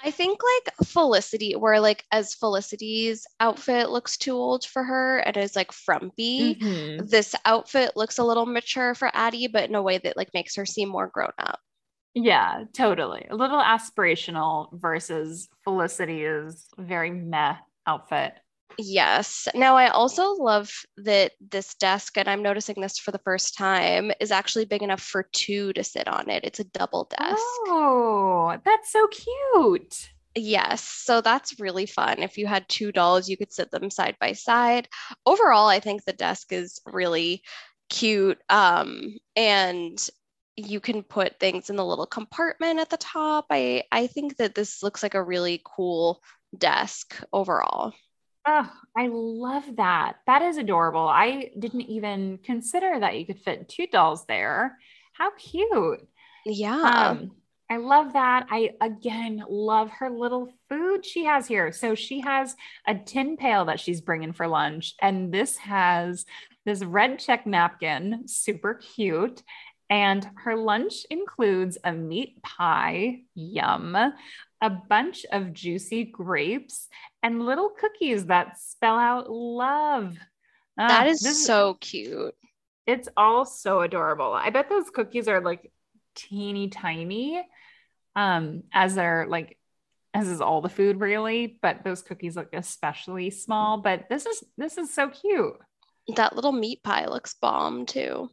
[0.04, 5.36] I think like Felicity, where like as Felicity's outfit looks too old for her and
[5.36, 7.06] is like frumpy, mm-hmm.
[7.06, 10.54] this outfit looks a little mature for Addy, but in a way that like makes
[10.54, 11.58] her seem more grown up.
[12.14, 13.26] Yeah, totally.
[13.30, 17.56] A little aspirational versus Felicity's very meh
[17.86, 18.34] outfit.
[18.80, 19.48] Yes.
[19.56, 24.12] Now, I also love that this desk, and I'm noticing this for the first time,
[24.20, 26.44] is actually big enough for two to sit on it.
[26.44, 27.42] It's a double desk.
[27.66, 30.10] Oh, that's so cute.
[30.36, 30.84] Yes.
[30.84, 32.22] So that's really fun.
[32.22, 34.88] If you had two dolls, you could sit them side by side.
[35.26, 37.42] Overall, I think the desk is really
[37.90, 38.38] cute.
[38.48, 39.98] Um, and
[40.54, 43.46] you can put things in the little compartment at the top.
[43.50, 46.22] I, I think that this looks like a really cool
[46.56, 47.92] desk overall.
[48.50, 50.20] Oh, I love that.
[50.26, 51.06] That is adorable.
[51.06, 54.78] I didn't even consider that you could fit two dolls there.
[55.12, 56.08] How cute.
[56.46, 57.10] Yeah.
[57.10, 57.32] Um,
[57.68, 58.46] I love that.
[58.50, 61.72] I again love her little food she has here.
[61.72, 62.56] So she has
[62.86, 66.24] a tin pail that she's bringing for lunch, and this has
[66.64, 69.42] this red check napkin, super cute.
[69.90, 73.96] And her lunch includes a meat pie, yum,
[74.60, 76.88] a bunch of juicy grapes,
[77.22, 80.16] and little cookies that spell out love.
[80.76, 82.34] That uh, is so cute.
[82.86, 84.32] It's all so adorable.
[84.32, 85.70] I bet those cookies are like
[86.18, 87.40] teeny tiny
[88.16, 89.56] um as they're like
[90.12, 94.42] as is all the food really but those cookies look especially small but this is
[94.56, 95.56] this is so cute
[96.16, 98.28] that little meat pie looks bomb too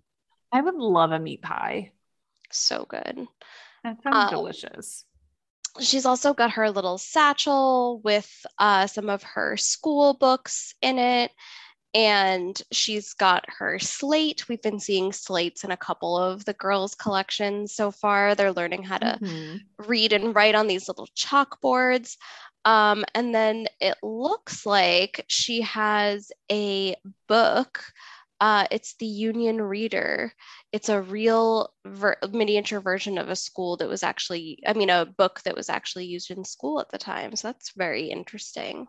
[0.51, 1.91] i would love a meat pie
[2.51, 3.27] so good
[3.83, 5.05] that sounds um, delicious
[5.79, 11.31] she's also got her little satchel with uh, some of her school books in it
[11.95, 14.49] and she's got her slate.
[14.49, 18.35] We've been seeing slates in a couple of the girls' collections so far.
[18.35, 19.55] They're learning how to mm-hmm.
[19.87, 22.17] read and write on these little chalkboards.
[22.65, 26.95] Um, and then it looks like she has a
[27.29, 27.81] book.
[28.41, 30.33] Uh, it's the Union Reader.
[30.71, 35.05] It's a real ver- miniature version of a school that was actually, I mean, a
[35.05, 37.35] book that was actually used in school at the time.
[37.35, 38.87] So that's very interesting.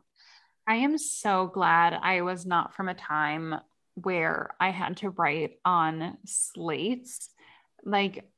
[0.66, 3.54] I am so glad I was not from a time
[3.94, 7.30] where I had to write on slates.
[7.85, 8.28] Like,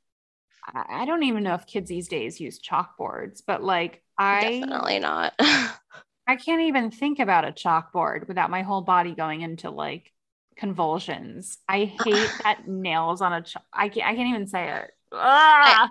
[0.73, 5.33] I don't even know if kids these days use chalkboards, but like, I definitely not.
[5.39, 10.11] I can't even think about a chalkboard without my whole body going into like
[10.59, 11.57] convulsions.
[11.67, 14.91] I hate that nails on a ch- I can't, I can't even say it.
[15.11, 15.89] Ah!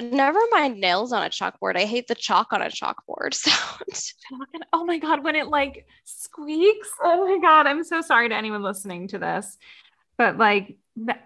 [0.00, 1.76] never mind nails on a chalkboard.
[1.76, 4.12] I hate the chalk on a chalkboard sound.
[4.72, 6.90] oh my god, when it like squeaks.
[7.02, 9.56] Oh my god, I'm so sorry to anyone listening to this.
[10.18, 10.76] But like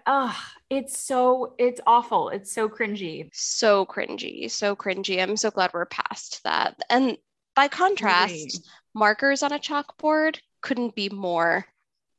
[0.05, 0.37] oh,
[0.69, 2.29] it's so it's awful.
[2.29, 3.29] It's so cringy.
[3.33, 4.49] So cringy.
[4.49, 5.21] So cringy.
[5.21, 6.79] I'm so glad we're past that.
[6.89, 7.17] And
[7.55, 11.65] by contrast, markers on a chalkboard couldn't be more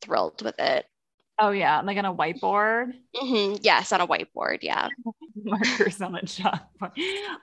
[0.00, 0.86] thrilled with it.
[1.40, 2.94] Oh yeah, like on a whiteboard.
[3.14, 3.58] Mm-hmm.
[3.62, 4.58] Yes, on a whiteboard.
[4.62, 4.88] Yeah.
[5.44, 6.90] Markers on a chalkboard.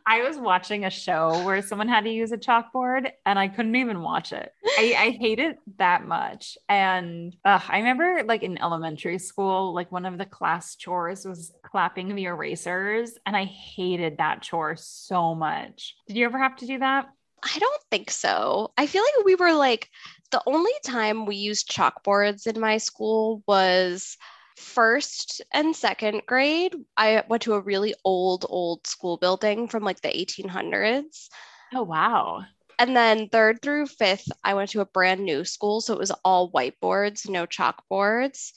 [0.06, 3.78] I was watching a show where someone had to use a chalkboard, and I couldn't
[3.78, 4.52] even watch it.
[4.78, 6.58] I, I hate it that much.
[6.68, 11.54] And uh, I remember, like in elementary school, like one of the class chores was
[11.64, 15.96] clapping the erasers, and I hated that chore so much.
[16.08, 17.08] Did you ever have to do that?
[17.42, 18.72] I don't think so.
[18.78, 19.90] I feel like we were like
[20.32, 24.18] the only time we used chalkboards in my school was
[24.56, 26.76] first and second grade.
[26.98, 31.30] I went to a really old, old school building from like the 1800s.
[31.74, 32.44] Oh, wow.
[32.78, 35.82] And then third through fifth, I went to a brand new school.
[35.82, 38.52] So it was all whiteboards, no chalkboards.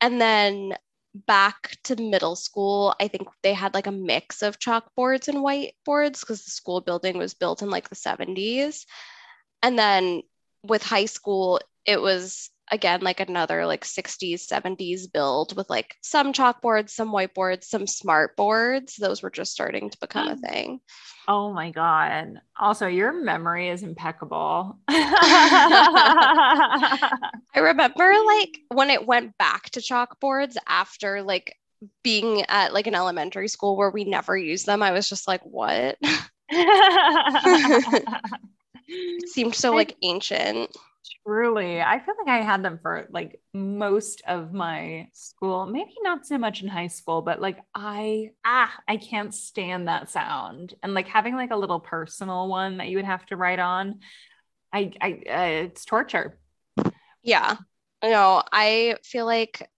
[0.00, 0.74] And then
[1.14, 6.20] back to middle school, I think they had like a mix of chalkboards and whiteboards
[6.20, 8.86] because the school building was built in like the 70s.
[9.62, 10.22] And then
[10.64, 16.32] with high school, it was again like another like 60s 70s build with like some
[16.32, 18.96] chalkboards some whiteboards some smart boards.
[18.96, 20.40] Those were just starting to become a mm.
[20.40, 20.80] thing.
[21.28, 22.40] Oh my god.
[22.58, 24.78] Also your memory is impeccable.
[24.88, 25.58] I
[27.56, 31.56] remember like when it went back to chalkboards after like
[32.02, 35.40] being at like an elementary school where we never used them i was just like
[35.42, 35.98] what
[39.26, 40.76] seemed so like ancient.
[41.26, 41.80] Truly.
[41.80, 45.66] I feel like I had them for like most of my school.
[45.66, 50.10] Maybe not so much in high school, but like I ah, I can't stand that
[50.10, 50.74] sound.
[50.82, 54.00] And like having like a little personal one that you would have to write on.
[54.72, 56.38] I I uh, it's torture.
[57.22, 57.56] Yeah.
[58.02, 59.68] No, I feel like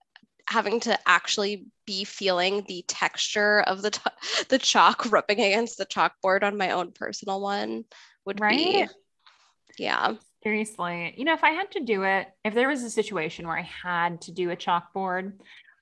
[0.47, 5.85] having to actually be feeling the texture of the t- the chalk rubbing against the
[5.85, 7.83] chalkboard on my own personal one
[8.25, 8.57] would right?
[8.57, 8.87] be
[9.77, 13.47] yeah seriously you know if i had to do it if there was a situation
[13.47, 15.33] where i had to do a chalkboard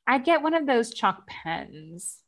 [0.08, 2.20] i'd get one of those chalk pens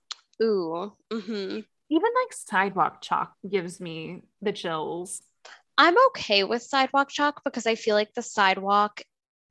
[0.41, 1.59] ooh mm-hmm.
[1.89, 5.21] even like sidewalk chalk gives me the chills
[5.77, 9.01] I'm okay with sidewalk chalk because I feel like the sidewalk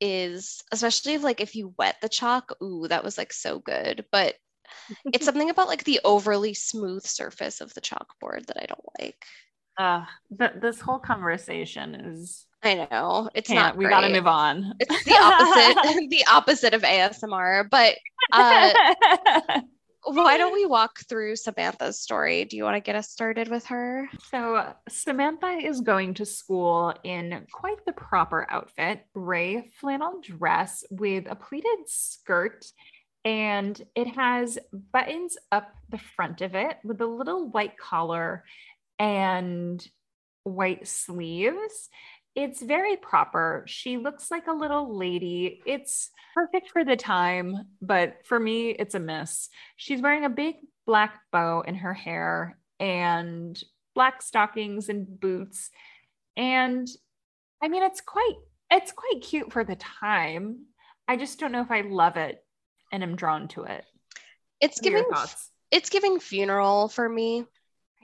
[0.00, 4.06] is, especially if, like if you wet the chalk, ooh, that was like so good.
[4.10, 4.34] But
[5.12, 9.22] it's something about like the overly smooth surface of the chalkboard that I don't like.
[9.76, 13.76] Uh, but this whole conversation is I know it's not.
[13.76, 14.74] we got to move on.
[14.80, 17.68] It's the opposite, the opposite of ASMR.
[17.68, 17.96] But
[18.32, 18.72] uh,
[20.04, 22.46] why don't we walk through Samantha's story?
[22.46, 24.08] Do you want to get us started with her?
[24.30, 31.26] so Samantha is going to school in quite the proper outfit, gray flannel dress with
[31.28, 32.64] a pleated skirt
[33.26, 34.58] and it has
[34.92, 38.44] buttons up the front of it with a little white collar
[39.04, 39.86] and
[40.44, 41.90] white sleeves.
[42.34, 43.64] It's very proper.
[43.68, 45.60] She looks like a little lady.
[45.66, 49.50] It's perfect for the time, but for me, it's a miss.
[49.76, 53.62] She's wearing a big black bow in her hair and
[53.94, 55.70] black stockings and boots.
[56.34, 56.88] And
[57.62, 58.36] I mean, it's quite
[58.70, 60.64] it's quite cute for the time.
[61.06, 62.42] I just don't know if I love it
[62.90, 63.84] and am drawn to it.
[64.62, 65.26] It's What are your giving
[65.70, 67.44] it's giving funeral for me.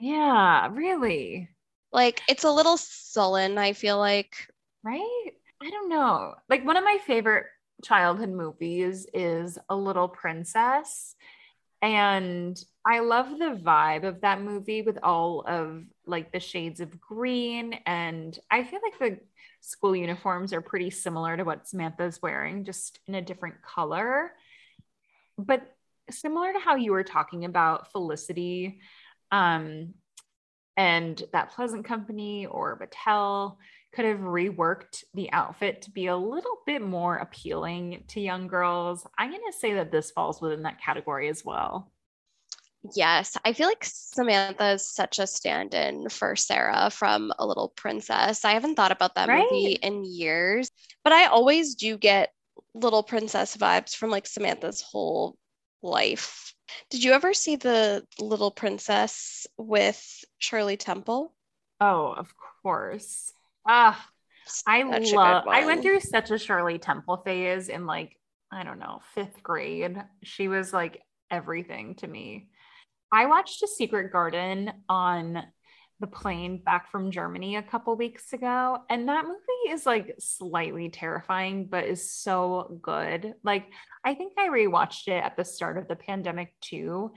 [0.01, 1.49] Yeah, really.
[1.93, 4.35] Like it's a little sullen, I feel like.
[4.83, 5.31] Right?
[5.61, 6.33] I don't know.
[6.49, 7.45] Like one of my favorite
[7.83, 11.15] childhood movies is A Little Princess.
[11.83, 16.99] And I love the vibe of that movie with all of like the shades of
[16.99, 17.73] green.
[17.85, 19.19] And I feel like the
[19.61, 24.31] school uniforms are pretty similar to what Samantha's wearing, just in a different color.
[25.37, 25.75] But
[26.09, 28.79] similar to how you were talking about Felicity,
[29.31, 29.93] um,
[30.77, 33.57] and that Pleasant Company or Mattel
[33.93, 39.05] could have reworked the outfit to be a little bit more appealing to young girls.
[39.17, 41.91] I'm going to say that this falls within that category as well.
[42.95, 48.43] Yes, I feel like Samantha is such a stand-in for Sarah from A Little Princess.
[48.43, 50.71] I haven't thought about that movie in years,
[51.03, 52.31] but I always do get
[52.73, 55.37] Little Princess vibes from like Samantha's whole
[55.83, 56.50] life.
[56.89, 61.33] Did you ever see the Little Princess with Shirley Temple?
[61.79, 63.33] Oh, of course.
[63.67, 64.07] Ah,
[64.67, 68.17] I love I went through such a Shirley Temple phase in like,
[68.51, 70.01] I don't know, fifth grade.
[70.23, 72.49] She was like everything to me.
[73.11, 75.43] I watched A Secret Garden on
[76.01, 80.89] the plane back from Germany a couple weeks ago, and that movie is like slightly
[80.89, 83.35] terrifying, but is so good.
[83.43, 83.67] Like,
[84.03, 87.13] I think I rewatched it at the start of the pandemic too.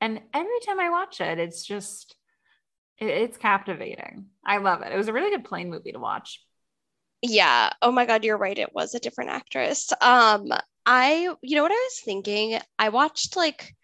[0.00, 2.16] And every time I watch it, it's just
[2.98, 4.26] it- it's captivating.
[4.46, 4.92] I love it.
[4.92, 6.40] It was a really good plane movie to watch.
[7.22, 7.70] Yeah.
[7.82, 8.58] Oh my God, you're right.
[8.58, 9.92] It was a different actress.
[10.00, 10.52] Um,
[10.86, 12.58] I, you know what I was thinking?
[12.78, 13.74] I watched like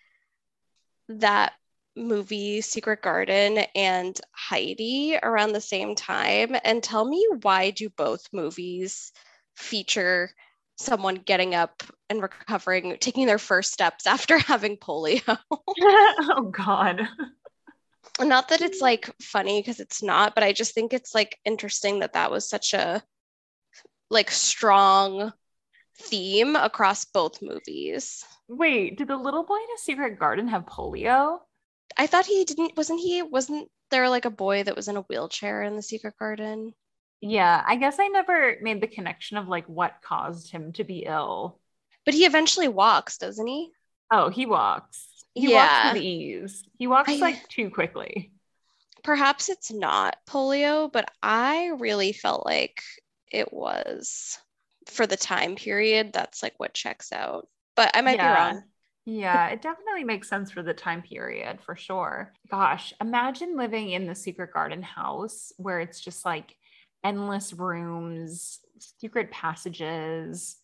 [1.09, 1.55] that
[2.01, 6.57] movie Secret Garden and Heidi around the same time.
[6.65, 9.13] And tell me why do both movies
[9.57, 10.31] feature
[10.77, 15.39] someone getting up and recovering, taking their first steps after having polio?
[15.51, 17.09] oh God.
[18.21, 22.01] Not that it's like funny because it's not, but I just think it's like interesting
[22.01, 23.03] that that was such a
[24.11, 25.33] like strong
[25.97, 28.25] theme across both movies.
[28.49, 31.39] Wait, did the little boy in a secret garden have polio?
[32.01, 33.21] I thought he didn't, wasn't he?
[33.21, 36.73] Wasn't there like a boy that was in a wheelchair in the secret garden?
[37.21, 41.05] Yeah, I guess I never made the connection of like what caused him to be
[41.07, 41.61] ill.
[42.07, 43.71] But he eventually walks, doesn't he?
[44.11, 45.07] Oh, he walks.
[45.35, 45.85] He Yeah.
[45.85, 46.65] walks with ease.
[46.79, 48.33] He walks I- like too quickly.
[49.05, 52.83] Perhaps it's not polio, but I really felt like
[53.31, 54.39] it was
[54.89, 56.15] for the time period.
[56.15, 57.47] That's like what checks out.
[57.77, 58.33] But I might Yeah.
[58.35, 58.65] be wrong.
[59.07, 62.33] Yeah, it definitely makes sense for the time period for sure.
[62.51, 66.55] Gosh, imagine living in the secret garden house where it's just like
[67.03, 68.61] endless rooms,
[69.01, 70.57] secret passages.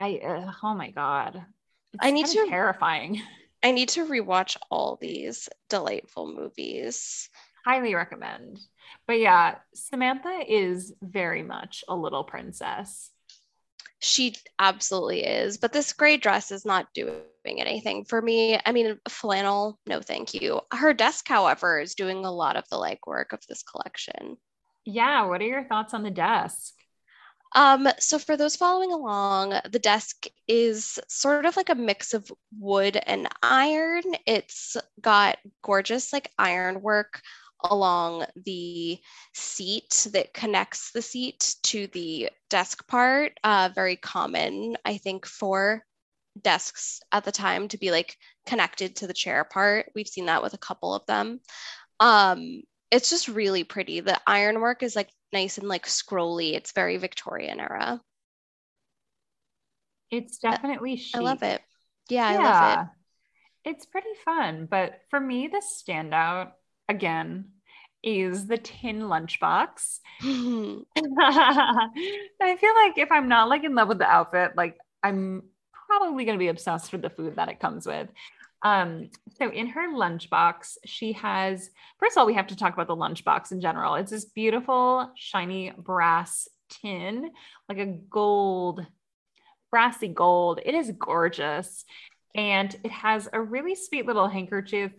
[0.00, 1.44] I uh, oh my god.
[1.92, 3.20] It's I need to- terrifying.
[3.62, 7.30] I need to rewatch all these delightful movies.
[7.64, 8.60] Highly recommend.
[9.06, 13.10] But yeah, Samantha is very much a little princess.
[14.04, 18.58] She absolutely is, but this gray dress is not doing anything for me.
[18.64, 20.60] I mean, flannel, no thank you.
[20.72, 24.36] Her desk, however, is doing a lot of the legwork of this collection.
[24.84, 26.74] Yeah, what are your thoughts on the desk?
[27.54, 32.30] Um, so for those following along, the desk is sort of like a mix of
[32.58, 34.02] wood and iron.
[34.26, 37.22] It's got gorgeous like ironwork
[37.70, 38.98] along the
[39.34, 43.32] seat that connects the seat to the desk part.
[43.42, 45.84] Uh, very common, I think, for
[46.40, 49.90] desks at the time to be like connected to the chair part.
[49.94, 51.40] We've seen that with a couple of them.
[52.00, 54.00] Um, it's just really pretty.
[54.00, 56.54] The ironwork is like nice and like scrolly.
[56.54, 58.00] It's very Victorian era.
[60.10, 61.16] It's definitely chic.
[61.16, 61.60] I love it.
[62.08, 62.78] Yeah, I love
[63.64, 63.70] it.
[63.70, 64.68] It's pretty fun.
[64.70, 66.52] But for me, the standout
[66.88, 67.46] again
[68.04, 70.00] is the tin lunchbox.
[70.22, 70.84] I
[72.60, 75.42] feel like if I'm not like in love with the outfit, like I'm
[75.86, 78.08] probably going to be obsessed with the food that it comes with.
[78.62, 82.86] Um, so in her lunchbox, she has, first of all, we have to talk about
[82.86, 83.94] the lunchbox in general.
[83.96, 87.30] It's this beautiful, shiny brass tin,
[87.68, 88.86] like a gold,
[89.70, 90.60] brassy gold.
[90.64, 91.84] It is gorgeous.
[92.34, 94.92] And it has a really sweet little handkerchief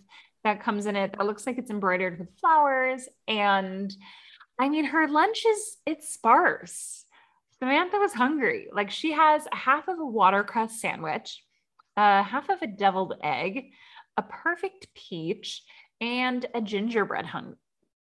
[0.45, 3.09] that comes in it that looks like it's embroidered with flowers.
[3.27, 3.93] And
[4.59, 7.03] I mean, her lunch is, it's sparse.
[7.59, 8.67] Samantha was hungry.
[8.71, 11.43] Like she has half of a watercress sandwich,
[11.97, 13.71] uh, half of a deviled egg,
[14.17, 15.63] a perfect peach,
[15.99, 17.55] and a gingerbread hung,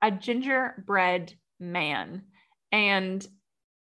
[0.00, 2.22] a gingerbread man.
[2.72, 3.24] And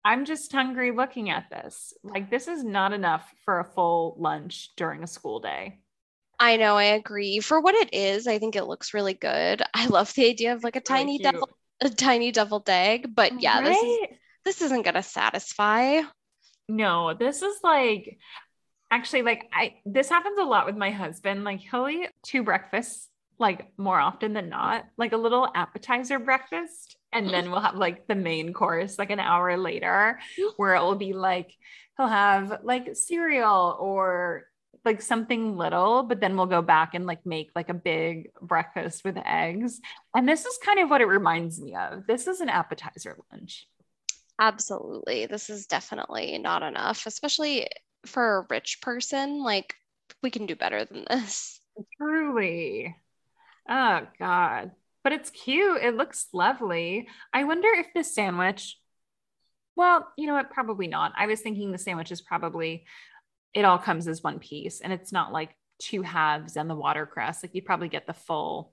[0.05, 1.95] I'm just hungry looking at this.
[2.03, 5.82] Like this is not enough for a full lunch during a school day.
[6.43, 7.39] I know, I agree.
[7.39, 9.63] For what it is, I think it looks really good.
[9.75, 11.49] I love the idea of like a tiny devil
[11.81, 13.65] a tiny deviled egg, but yeah, right?
[13.65, 13.99] this is
[14.45, 16.03] this isn't gonna satisfy.
[16.69, 18.19] No, this is like
[18.91, 21.45] actually like I this happens a lot with my husband.
[21.45, 26.97] Like he'll eat two breakfasts like more often than not, like a little appetizer breakfast.
[27.13, 30.19] And then we'll have like the main course like an hour later,
[30.57, 31.53] where it will be like
[31.97, 34.47] he'll have like cereal or
[34.85, 39.05] like something little, but then we'll go back and like make like a big breakfast
[39.05, 39.81] with eggs.
[40.15, 42.07] And this is kind of what it reminds me of.
[42.07, 43.69] This is an appetizer lunch.
[44.41, 45.27] Absolutely.
[45.27, 47.69] This is definitely not enough, especially
[48.07, 49.43] for a rich person.
[49.43, 49.75] Like,
[50.23, 51.61] we can do better than this.
[51.97, 52.97] Truly.
[53.69, 54.73] Oh, God.
[55.05, 55.83] But it's cute.
[55.83, 57.09] It looks lovely.
[57.33, 58.79] I wonder if this sandwich,
[59.77, 60.51] well, you know what?
[60.51, 61.13] Probably not.
[61.17, 62.85] I was thinking the sandwich is probably,
[63.55, 67.43] it all comes as one piece and it's not like two halves and the watercress.
[67.43, 68.73] Like, you probably get the full,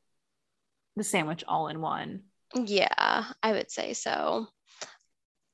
[0.95, 2.21] the sandwich all in one.
[2.55, 4.47] Yeah, I would say so.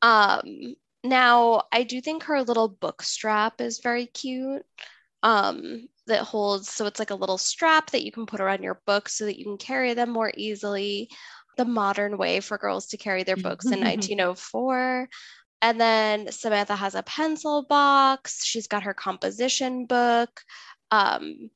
[0.01, 4.65] Um, now I do think her little book strap is very cute.
[5.23, 8.79] Um, that holds so it's like a little strap that you can put around your
[8.85, 11.09] books so that you can carry them more easily.
[11.57, 15.09] The modern way for girls to carry their books in 1904.
[15.61, 18.45] And then Samantha has a pencil box.
[18.45, 20.41] She's got her composition book.
[20.91, 21.49] Um,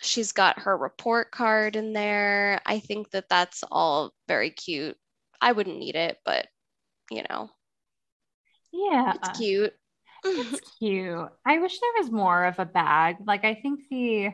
[0.00, 2.60] she's got her report card in there.
[2.64, 4.96] I think that that's all very cute.
[5.40, 6.46] I wouldn't need it, but
[7.10, 7.50] you know,
[8.72, 9.14] yeah.
[9.14, 9.72] It's cute.
[10.24, 11.28] it's cute.
[11.46, 13.16] I wish there was more of a bag.
[13.26, 14.30] Like, I think the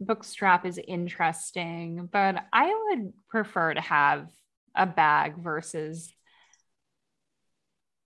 [0.00, 4.28] book strap is interesting, but I would prefer to have
[4.74, 6.12] a bag versus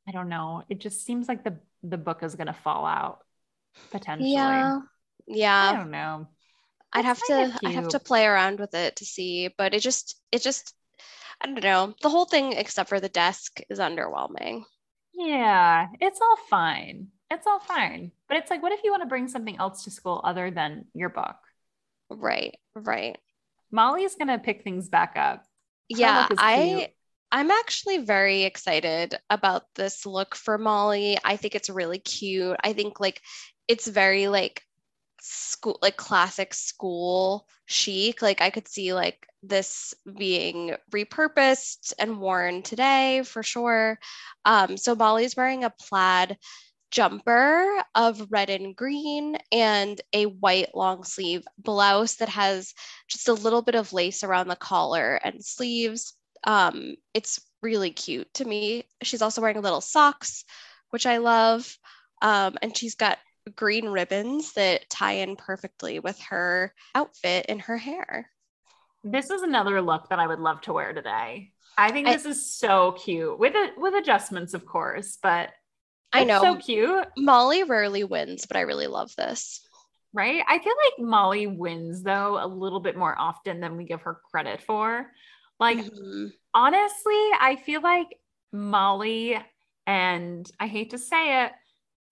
[0.07, 0.65] I don't know.
[0.69, 3.25] It just seems like the the book is going to fall out
[3.91, 4.33] potentially.
[4.33, 4.81] Yeah.
[5.27, 5.71] Yeah.
[5.71, 6.29] I don't know.
[6.93, 10.17] I'd have to I'd have to play around with it to see, but it just
[10.31, 10.75] it just
[11.41, 11.95] I don't know.
[12.03, 14.65] The whole thing except for the desk is underwhelming.
[15.15, 17.09] Yeah, it's all fine.
[17.31, 18.13] It's all fine.
[18.29, 20.87] But it's like, what if you want to bring something else to school other than
[20.95, 21.37] your book?
[22.11, 23.19] Right, right.
[23.71, 25.45] Molly's gonna pick things back up.
[25.89, 26.93] yeah, I
[27.33, 31.17] I'm actually very excited about this look for Molly.
[31.25, 32.57] I think it's really cute.
[32.63, 33.23] I think like
[33.69, 34.63] it's very like
[35.21, 38.21] school like classic school chic.
[38.23, 43.99] Like I could see like this being repurposed and worn today for sure.
[44.45, 46.37] Um, so Molly's wearing a plaid
[46.91, 52.75] jumper of red and green and a white long sleeve blouse that has
[53.09, 56.15] just a little bit of lace around the collar and sleeves.
[56.45, 58.85] Um, it's really cute to me.
[59.03, 60.45] She's also wearing little socks,
[60.91, 61.77] which I love.
[62.21, 63.19] Um, and she's got
[63.57, 68.29] green ribbons that tie in perfectly with her outfit and her hair.
[69.05, 71.51] This is another look that I would love to wear today.
[71.77, 75.51] I think this I, is so cute with it with adjustments, of course, but
[76.13, 77.07] I know so cute.
[77.17, 79.67] Molly rarely wins, but I really love this.
[80.13, 80.45] Right?
[80.47, 84.21] I feel like Molly wins though a little bit more often than we give her
[84.31, 85.07] credit for.
[85.59, 86.27] Like mm-hmm.
[86.55, 88.09] honestly, I feel like
[88.53, 89.39] Molly
[89.87, 91.53] and I hate to say it,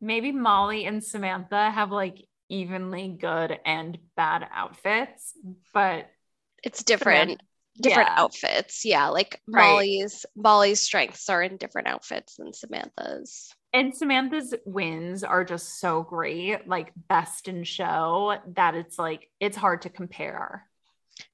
[0.00, 5.32] maybe Molly and Samantha have like evenly good and bad outfits,
[5.72, 6.10] but
[6.62, 7.22] it's different.
[7.22, 7.44] Samantha,
[7.80, 8.22] different yeah.
[8.22, 8.84] outfits.
[8.84, 9.62] Yeah, like right.
[9.62, 13.54] Molly's Molly's strengths are in different outfits than Samantha's.
[13.72, 19.56] And Samantha's wins are just so great, like best in show, that it's like it's
[19.56, 20.66] hard to compare.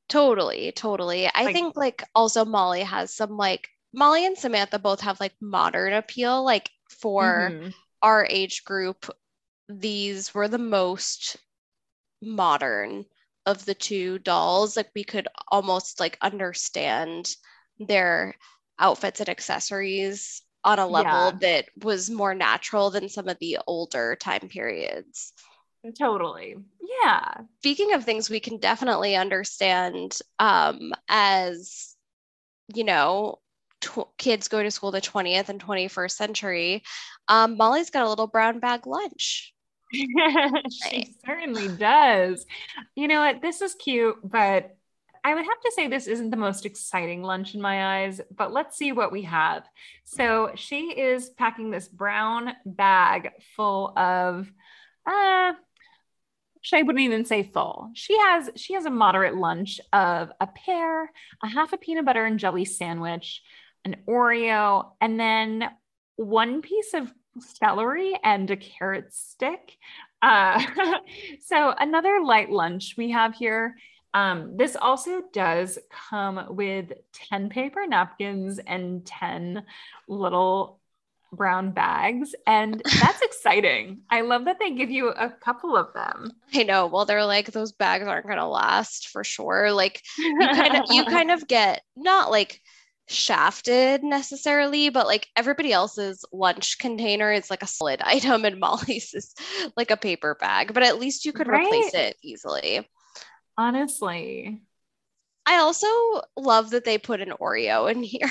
[0.08, 1.26] Totally, totally.
[1.26, 5.34] I Like- think like also Molly has some like Molly and Samantha both have like
[5.40, 6.44] modern appeal.
[6.44, 7.74] Like for Mhm.
[8.02, 9.10] our age group,
[9.68, 11.36] these were the most
[12.22, 13.04] modern
[13.46, 14.76] of the two dolls.
[14.76, 17.34] Like we could almost like understand
[17.78, 18.36] their
[18.78, 21.38] outfits and accessories on a level Yeah.
[21.40, 25.32] that was more natural than some of the older time periods.
[25.98, 26.56] Totally.
[27.02, 27.40] Yeah.
[27.58, 31.94] Speaking of things we can definitely understand um, as,
[32.74, 33.40] you know,
[33.80, 36.82] tw- kids go to school the 20th and 21st century,
[37.28, 39.52] um, Molly's got a little brown bag lunch.
[39.92, 42.44] she certainly does.
[42.94, 43.40] You know what?
[43.40, 44.76] This is cute, but
[45.26, 48.52] I would have to say this isn't the most exciting lunch in my eyes, but
[48.52, 49.64] let's see what we have.
[50.04, 54.50] So she is packing this brown bag full of
[55.04, 55.52] uh
[56.74, 57.90] I wouldn't even say full.
[57.94, 61.10] She has she has a moderate lunch of a pear,
[61.42, 63.42] a half a peanut butter and jelly sandwich,
[63.84, 65.70] an Oreo, and then
[66.16, 69.76] one piece of celery and a carrot stick.
[70.22, 70.60] Uh,
[71.40, 73.76] so another light lunch we have here.
[74.14, 76.92] Um, this also does come with
[77.28, 79.62] 10 paper napkins and 10
[80.08, 80.80] little
[81.36, 82.34] brown bags.
[82.46, 84.00] And that's exciting.
[84.10, 86.32] I love that they give you a couple of them.
[86.54, 86.86] I know.
[86.86, 89.72] Well, they're like those bags aren't going to last for sure.
[89.72, 92.60] Like you kind of you kind of get not like
[93.08, 99.14] shafted necessarily, but like everybody else's lunch container is like a solid item and Molly's
[99.14, 99.34] is
[99.76, 102.88] like a paper bag, but at least you could replace it easily.
[103.58, 104.60] Honestly,
[105.46, 105.86] I also
[106.36, 108.30] love that they put an Oreo in here.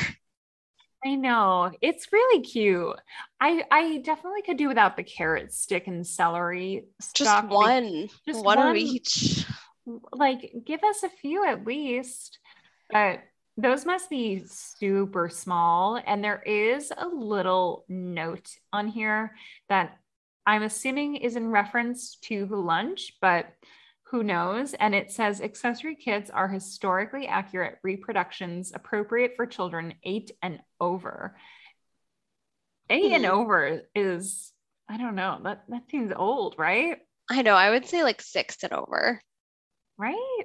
[1.06, 2.96] I know it's really cute.
[3.40, 7.48] I I definitely could do without the carrot stick and celery Just.
[7.48, 8.78] One, just one of one.
[8.78, 9.46] each.
[10.12, 12.40] Like, give us a few at least.
[12.90, 13.20] But
[13.56, 16.02] those must be super small.
[16.06, 19.36] And there is a little note on here
[19.70, 19.98] that
[20.48, 23.46] I'm assuming is in reference to the lunch, but
[24.12, 24.74] who knows?
[24.74, 31.36] And it says accessory kits are historically accurate reproductions appropriate for children eight and over.
[32.90, 33.32] Eight and Hmm.
[33.32, 34.52] over is,
[34.88, 37.00] I don't know, that, that seems old, right?
[37.30, 37.56] I know.
[37.56, 39.22] I would say like six and over.
[39.98, 40.44] Right?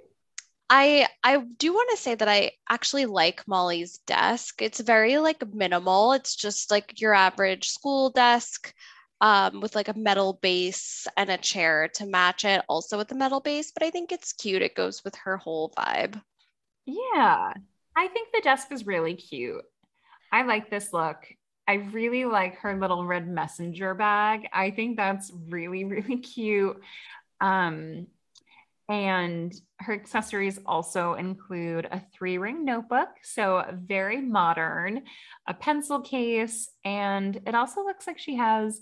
[0.70, 4.62] I I do want to say that I actually like Molly's desk.
[4.62, 6.12] It's very like minimal.
[6.12, 8.72] It's just like your average school desk
[9.20, 13.14] um, with like a metal base and a chair to match it, also with the
[13.14, 13.70] metal base.
[13.72, 14.62] But I think it's cute.
[14.62, 16.20] It goes with her whole vibe.
[16.86, 17.52] Yeah,
[17.96, 19.62] I think the desk is really cute.
[20.32, 21.18] I like this look.
[21.68, 24.48] I really like her little red messenger bag.
[24.52, 26.80] I think that's really, really cute.
[27.40, 28.06] Um,
[28.88, 35.02] and her accessories also include a three ring notebook, so very modern,
[35.46, 38.80] a pencil case, and it also looks like she has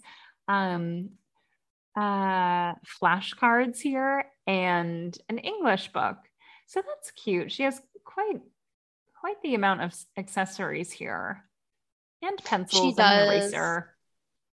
[0.49, 1.11] um,
[1.97, 6.17] uh, flashcards here and an English book.
[6.67, 7.53] So that's cute.
[7.53, 8.41] She has quite
[9.21, 11.45] quite the amount of accessories here.
[12.23, 13.29] And pencils and does.
[13.29, 13.95] an eraser.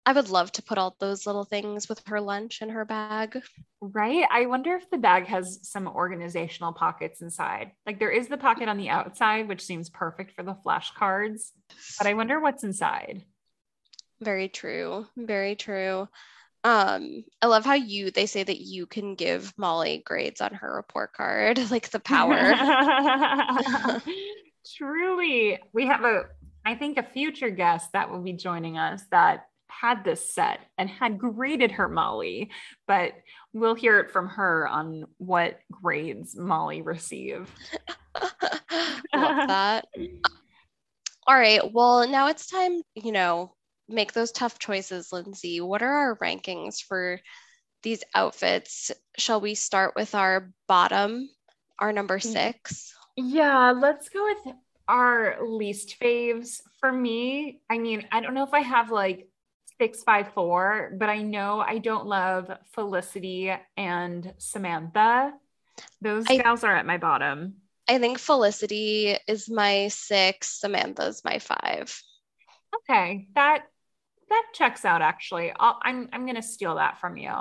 [0.06, 3.42] I would love to put all those little things with her lunch in her bag.
[3.82, 4.26] Right?
[4.32, 7.72] I wonder if the bag has some organizational pockets inside.
[7.86, 11.52] Like there is the pocket on the outside, which seems perfect for the flashcards.
[11.98, 13.24] But I wonder what's inside.
[14.22, 15.08] Very true.
[15.16, 16.08] Very true.
[16.64, 20.76] Um, I love how you they say that you can give Molly grades on her
[20.76, 22.54] report card, like the power.
[24.78, 25.60] Truly.
[25.74, 26.24] We have a,
[26.66, 30.90] I think, a future guest that will be joining us that had this set and
[30.90, 32.52] had graded her Molly,
[32.88, 33.14] but
[33.54, 37.50] we'll hear it from her on what grades Molly received.
[39.16, 39.86] Love that.
[41.26, 41.62] All right.
[41.72, 43.54] Well, now it's time, you know,
[43.90, 45.62] make those tough choices, Lindsey.
[45.62, 47.20] What are our rankings for
[47.84, 48.92] these outfits?
[49.18, 51.30] Shall we start with our bottom,
[51.80, 52.24] our number mm.
[52.24, 52.94] six?
[53.16, 54.56] Yeah, let's go with
[54.88, 56.62] our least faves.
[56.80, 59.28] For me, I mean, I don't know if I have like
[59.80, 65.34] six, five, four, but I know I don't love Felicity and Samantha.
[66.02, 67.56] Those I- gals are at my bottom.
[67.88, 72.00] I think Felicity is my six, Samantha's my five.
[72.76, 73.64] Okay, that
[74.30, 75.52] that checks out actually.
[75.60, 77.32] I'll, I'm I'm gonna steal that from you.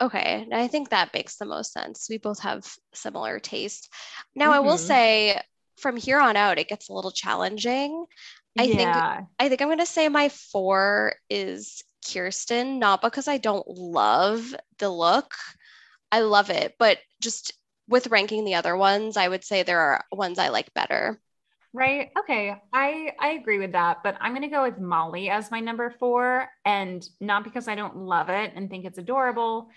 [0.00, 2.06] Okay, and I think that makes the most sense.
[2.08, 3.92] We both have similar taste.
[4.34, 4.86] Now, I will Mhm.
[4.86, 5.40] say
[5.78, 8.06] from here on out, it gets a little challenging.
[8.58, 8.96] I think-
[9.38, 14.54] I think I'm going to say my four is Kirsten, not because I don't love
[14.78, 15.34] the look.
[16.10, 17.52] I love it, but just
[17.88, 21.20] with ranking the other ones, I would say there are ones I like better.
[21.72, 22.10] Right.
[22.18, 22.54] Okay.
[22.72, 25.94] I I agree with that, but I'm going to go with Molly as my number
[26.00, 29.68] 4 and not because I don't love it and think it's adorable.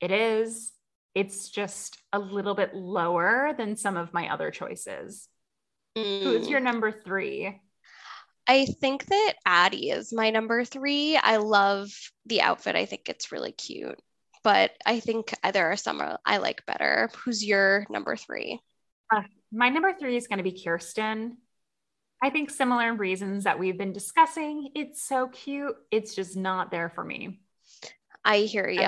[0.00, 0.72] It is.
[1.14, 5.28] It's just a little bit lower than some of my other choices.
[5.96, 6.22] Mm.
[6.22, 7.60] Who's your number 3?
[8.46, 11.16] I think that Addy is my number 3.
[11.16, 11.90] I love
[12.24, 12.76] the outfit.
[12.76, 14.00] I think it's really cute.
[14.44, 17.10] But I think there are some I like better.
[17.24, 18.60] Who's your number 3?
[19.12, 21.36] Uh, my number three is going to be Kirsten.
[22.22, 24.70] I think similar reasons that we've been discussing.
[24.74, 25.74] It's so cute.
[25.90, 27.40] It's just not there for me.
[28.24, 28.80] I hear you.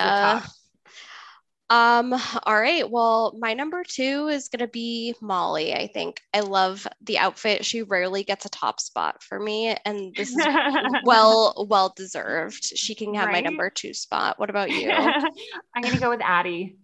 [1.71, 2.13] Um,
[2.45, 2.89] all right.
[2.89, 5.75] Well, my number two is gonna be Molly.
[5.75, 7.65] I think I love the outfit.
[7.65, 10.47] She rarely gets a top spot for me, and this is
[11.05, 12.63] well, well deserved.
[12.63, 13.33] She can have right?
[13.33, 14.39] my number two spot.
[14.39, 14.91] What about you?
[15.75, 16.77] I'm gonna go with Addy.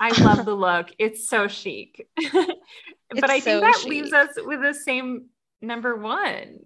[0.00, 0.88] I love the look.
[0.98, 2.08] It's so chic.
[2.32, 3.90] but I think so that chic.
[3.90, 5.26] leaves us with the same
[5.60, 6.58] number one.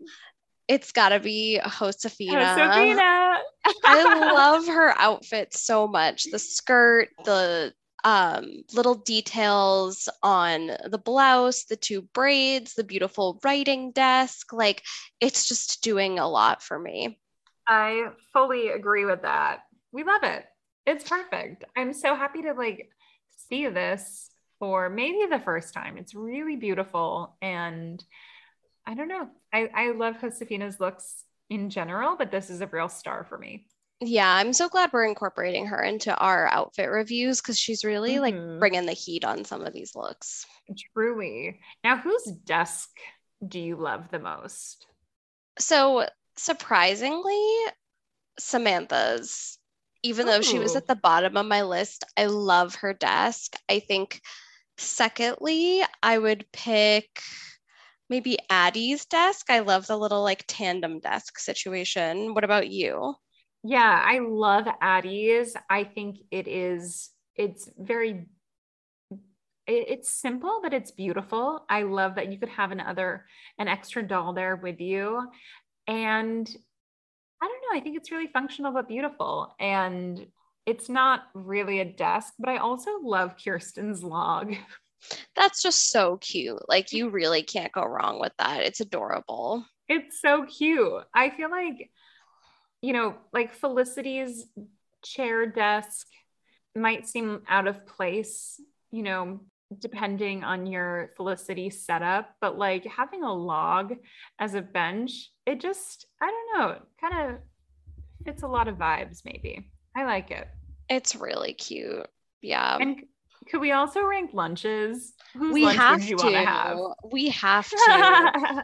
[0.69, 2.41] It's got to be Josefina.
[2.41, 3.39] Josefina.
[3.85, 6.25] I love her outfit so much.
[6.31, 7.73] The skirt, the
[8.05, 14.53] um, little details on the blouse, the two braids, the beautiful writing desk.
[14.53, 14.83] Like
[15.21, 17.19] it's just doing a lot for me.
[17.69, 19.61] I fully agree with that.
[19.93, 20.45] We love it.
[20.87, 21.65] It's perfect.
[21.77, 22.91] I'm so happy to like
[23.49, 25.97] see this for maybe the first time.
[25.99, 27.37] It's really beautiful.
[27.43, 28.03] And
[28.87, 29.29] I don't know.
[29.53, 33.67] I, I love Josefina's looks in general, but this is a real star for me.
[34.01, 38.23] Yeah, I'm so glad we're incorporating her into our outfit reviews because she's really mm-hmm.
[38.23, 40.45] like bringing the heat on some of these looks.
[40.93, 41.61] Truly.
[41.85, 42.91] Now, whose desk
[43.47, 44.87] do you love the most?
[45.59, 46.07] So,
[46.37, 47.47] surprisingly,
[48.41, 49.59] Samantha's
[50.03, 50.31] even Ooh.
[50.31, 53.55] though she was at the bottom of my list, I love her desk.
[53.69, 54.21] I think,
[54.79, 57.09] secondly, I would pick
[58.09, 59.47] maybe Addy's desk.
[59.49, 62.35] I love the little like tandem desk situation.
[62.35, 63.15] What about you?
[63.65, 65.57] Yeah, I love Addy's.
[65.71, 68.27] I think it is, it's very
[69.67, 73.25] it's simple but it's beautiful i love that you could have another
[73.59, 75.23] an extra doll there with you
[75.87, 76.57] and
[77.43, 77.79] I don't know.
[77.79, 79.55] I think it's really functional but beautiful.
[79.59, 80.25] And
[80.65, 84.55] it's not really a desk, but I also love Kirsten's log.
[85.37, 86.69] That's just so cute.
[86.69, 88.63] Like you really can't go wrong with that.
[88.63, 89.67] It's adorable.
[89.89, 91.03] It's so cute.
[91.13, 91.91] I feel like,
[92.81, 94.47] you know, like Felicity's
[95.05, 96.07] chair desk
[96.77, 98.61] might seem out of place,
[98.93, 99.41] you know,
[99.77, 103.95] depending on your Felicity setup, but like having a log
[104.39, 107.41] as a bench, it just, I don't know, kind of
[108.25, 109.71] fits a lot of vibes, maybe.
[109.97, 110.49] I like it.
[110.89, 112.07] It's really cute.
[112.41, 112.79] Yeah.
[112.81, 113.03] And
[113.51, 115.13] could we also rank lunches?
[115.35, 116.31] Whose we lunch have to.
[116.33, 116.79] Have?
[117.11, 118.63] We have to.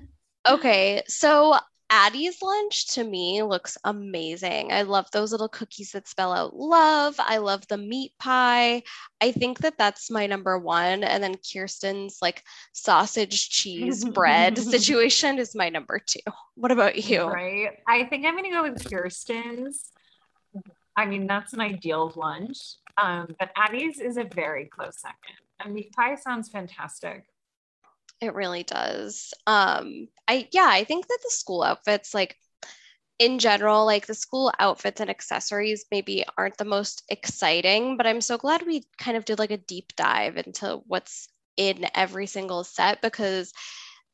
[0.49, 1.03] okay.
[1.07, 1.57] So
[1.91, 4.73] Addy's lunch to me looks amazing.
[4.73, 7.15] I love those little cookies that spell out love.
[7.19, 8.83] I love the meat pie.
[9.23, 11.03] I think that that's my number one.
[11.03, 16.21] And then Kirsten's like sausage cheese bread situation is my number two.
[16.57, 17.23] What about you?
[17.25, 17.71] Right.
[17.87, 19.91] I think I'm going to go with Kirsten's.
[20.95, 22.59] I mean, that's an ideal lunch.
[22.99, 25.39] Um, but Addy's is a very close second.
[25.61, 27.25] And meat pie sounds fantastic.
[28.21, 29.33] It really does.
[29.47, 32.37] Um, I yeah, I think that the school outfits, like
[33.19, 38.21] in general, like the school outfits and accessories maybe aren't the most exciting, but I'm
[38.23, 42.65] so glad we kind of did like a deep dive into what's in every single
[42.65, 43.53] set because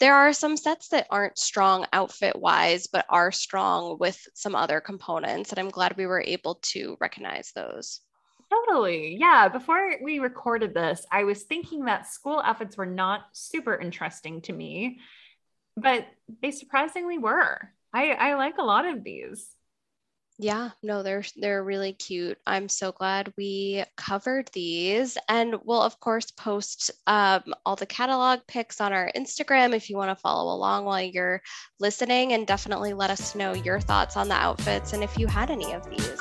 [0.01, 4.81] there are some sets that aren't strong outfit wise, but are strong with some other
[4.81, 5.51] components.
[5.53, 8.01] And I'm glad we were able to recognize those.
[8.55, 9.17] Totally.
[9.19, 9.49] Yeah.
[9.49, 14.53] Before we recorded this, I was thinking that school outfits were not super interesting to
[14.53, 15.01] me,
[15.77, 16.07] but
[16.43, 17.71] they surprisingly were.
[17.93, 19.49] I, I like a lot of these.
[20.37, 22.39] Yeah, no, they're they're really cute.
[22.45, 28.41] I'm so glad we covered these, and we'll of course post um, all the catalog
[28.49, 31.41] pics on our Instagram if you want to follow along while you're
[31.79, 35.53] listening, and definitely let us know your thoughts on the outfits and if you had
[35.53, 36.21] any of these.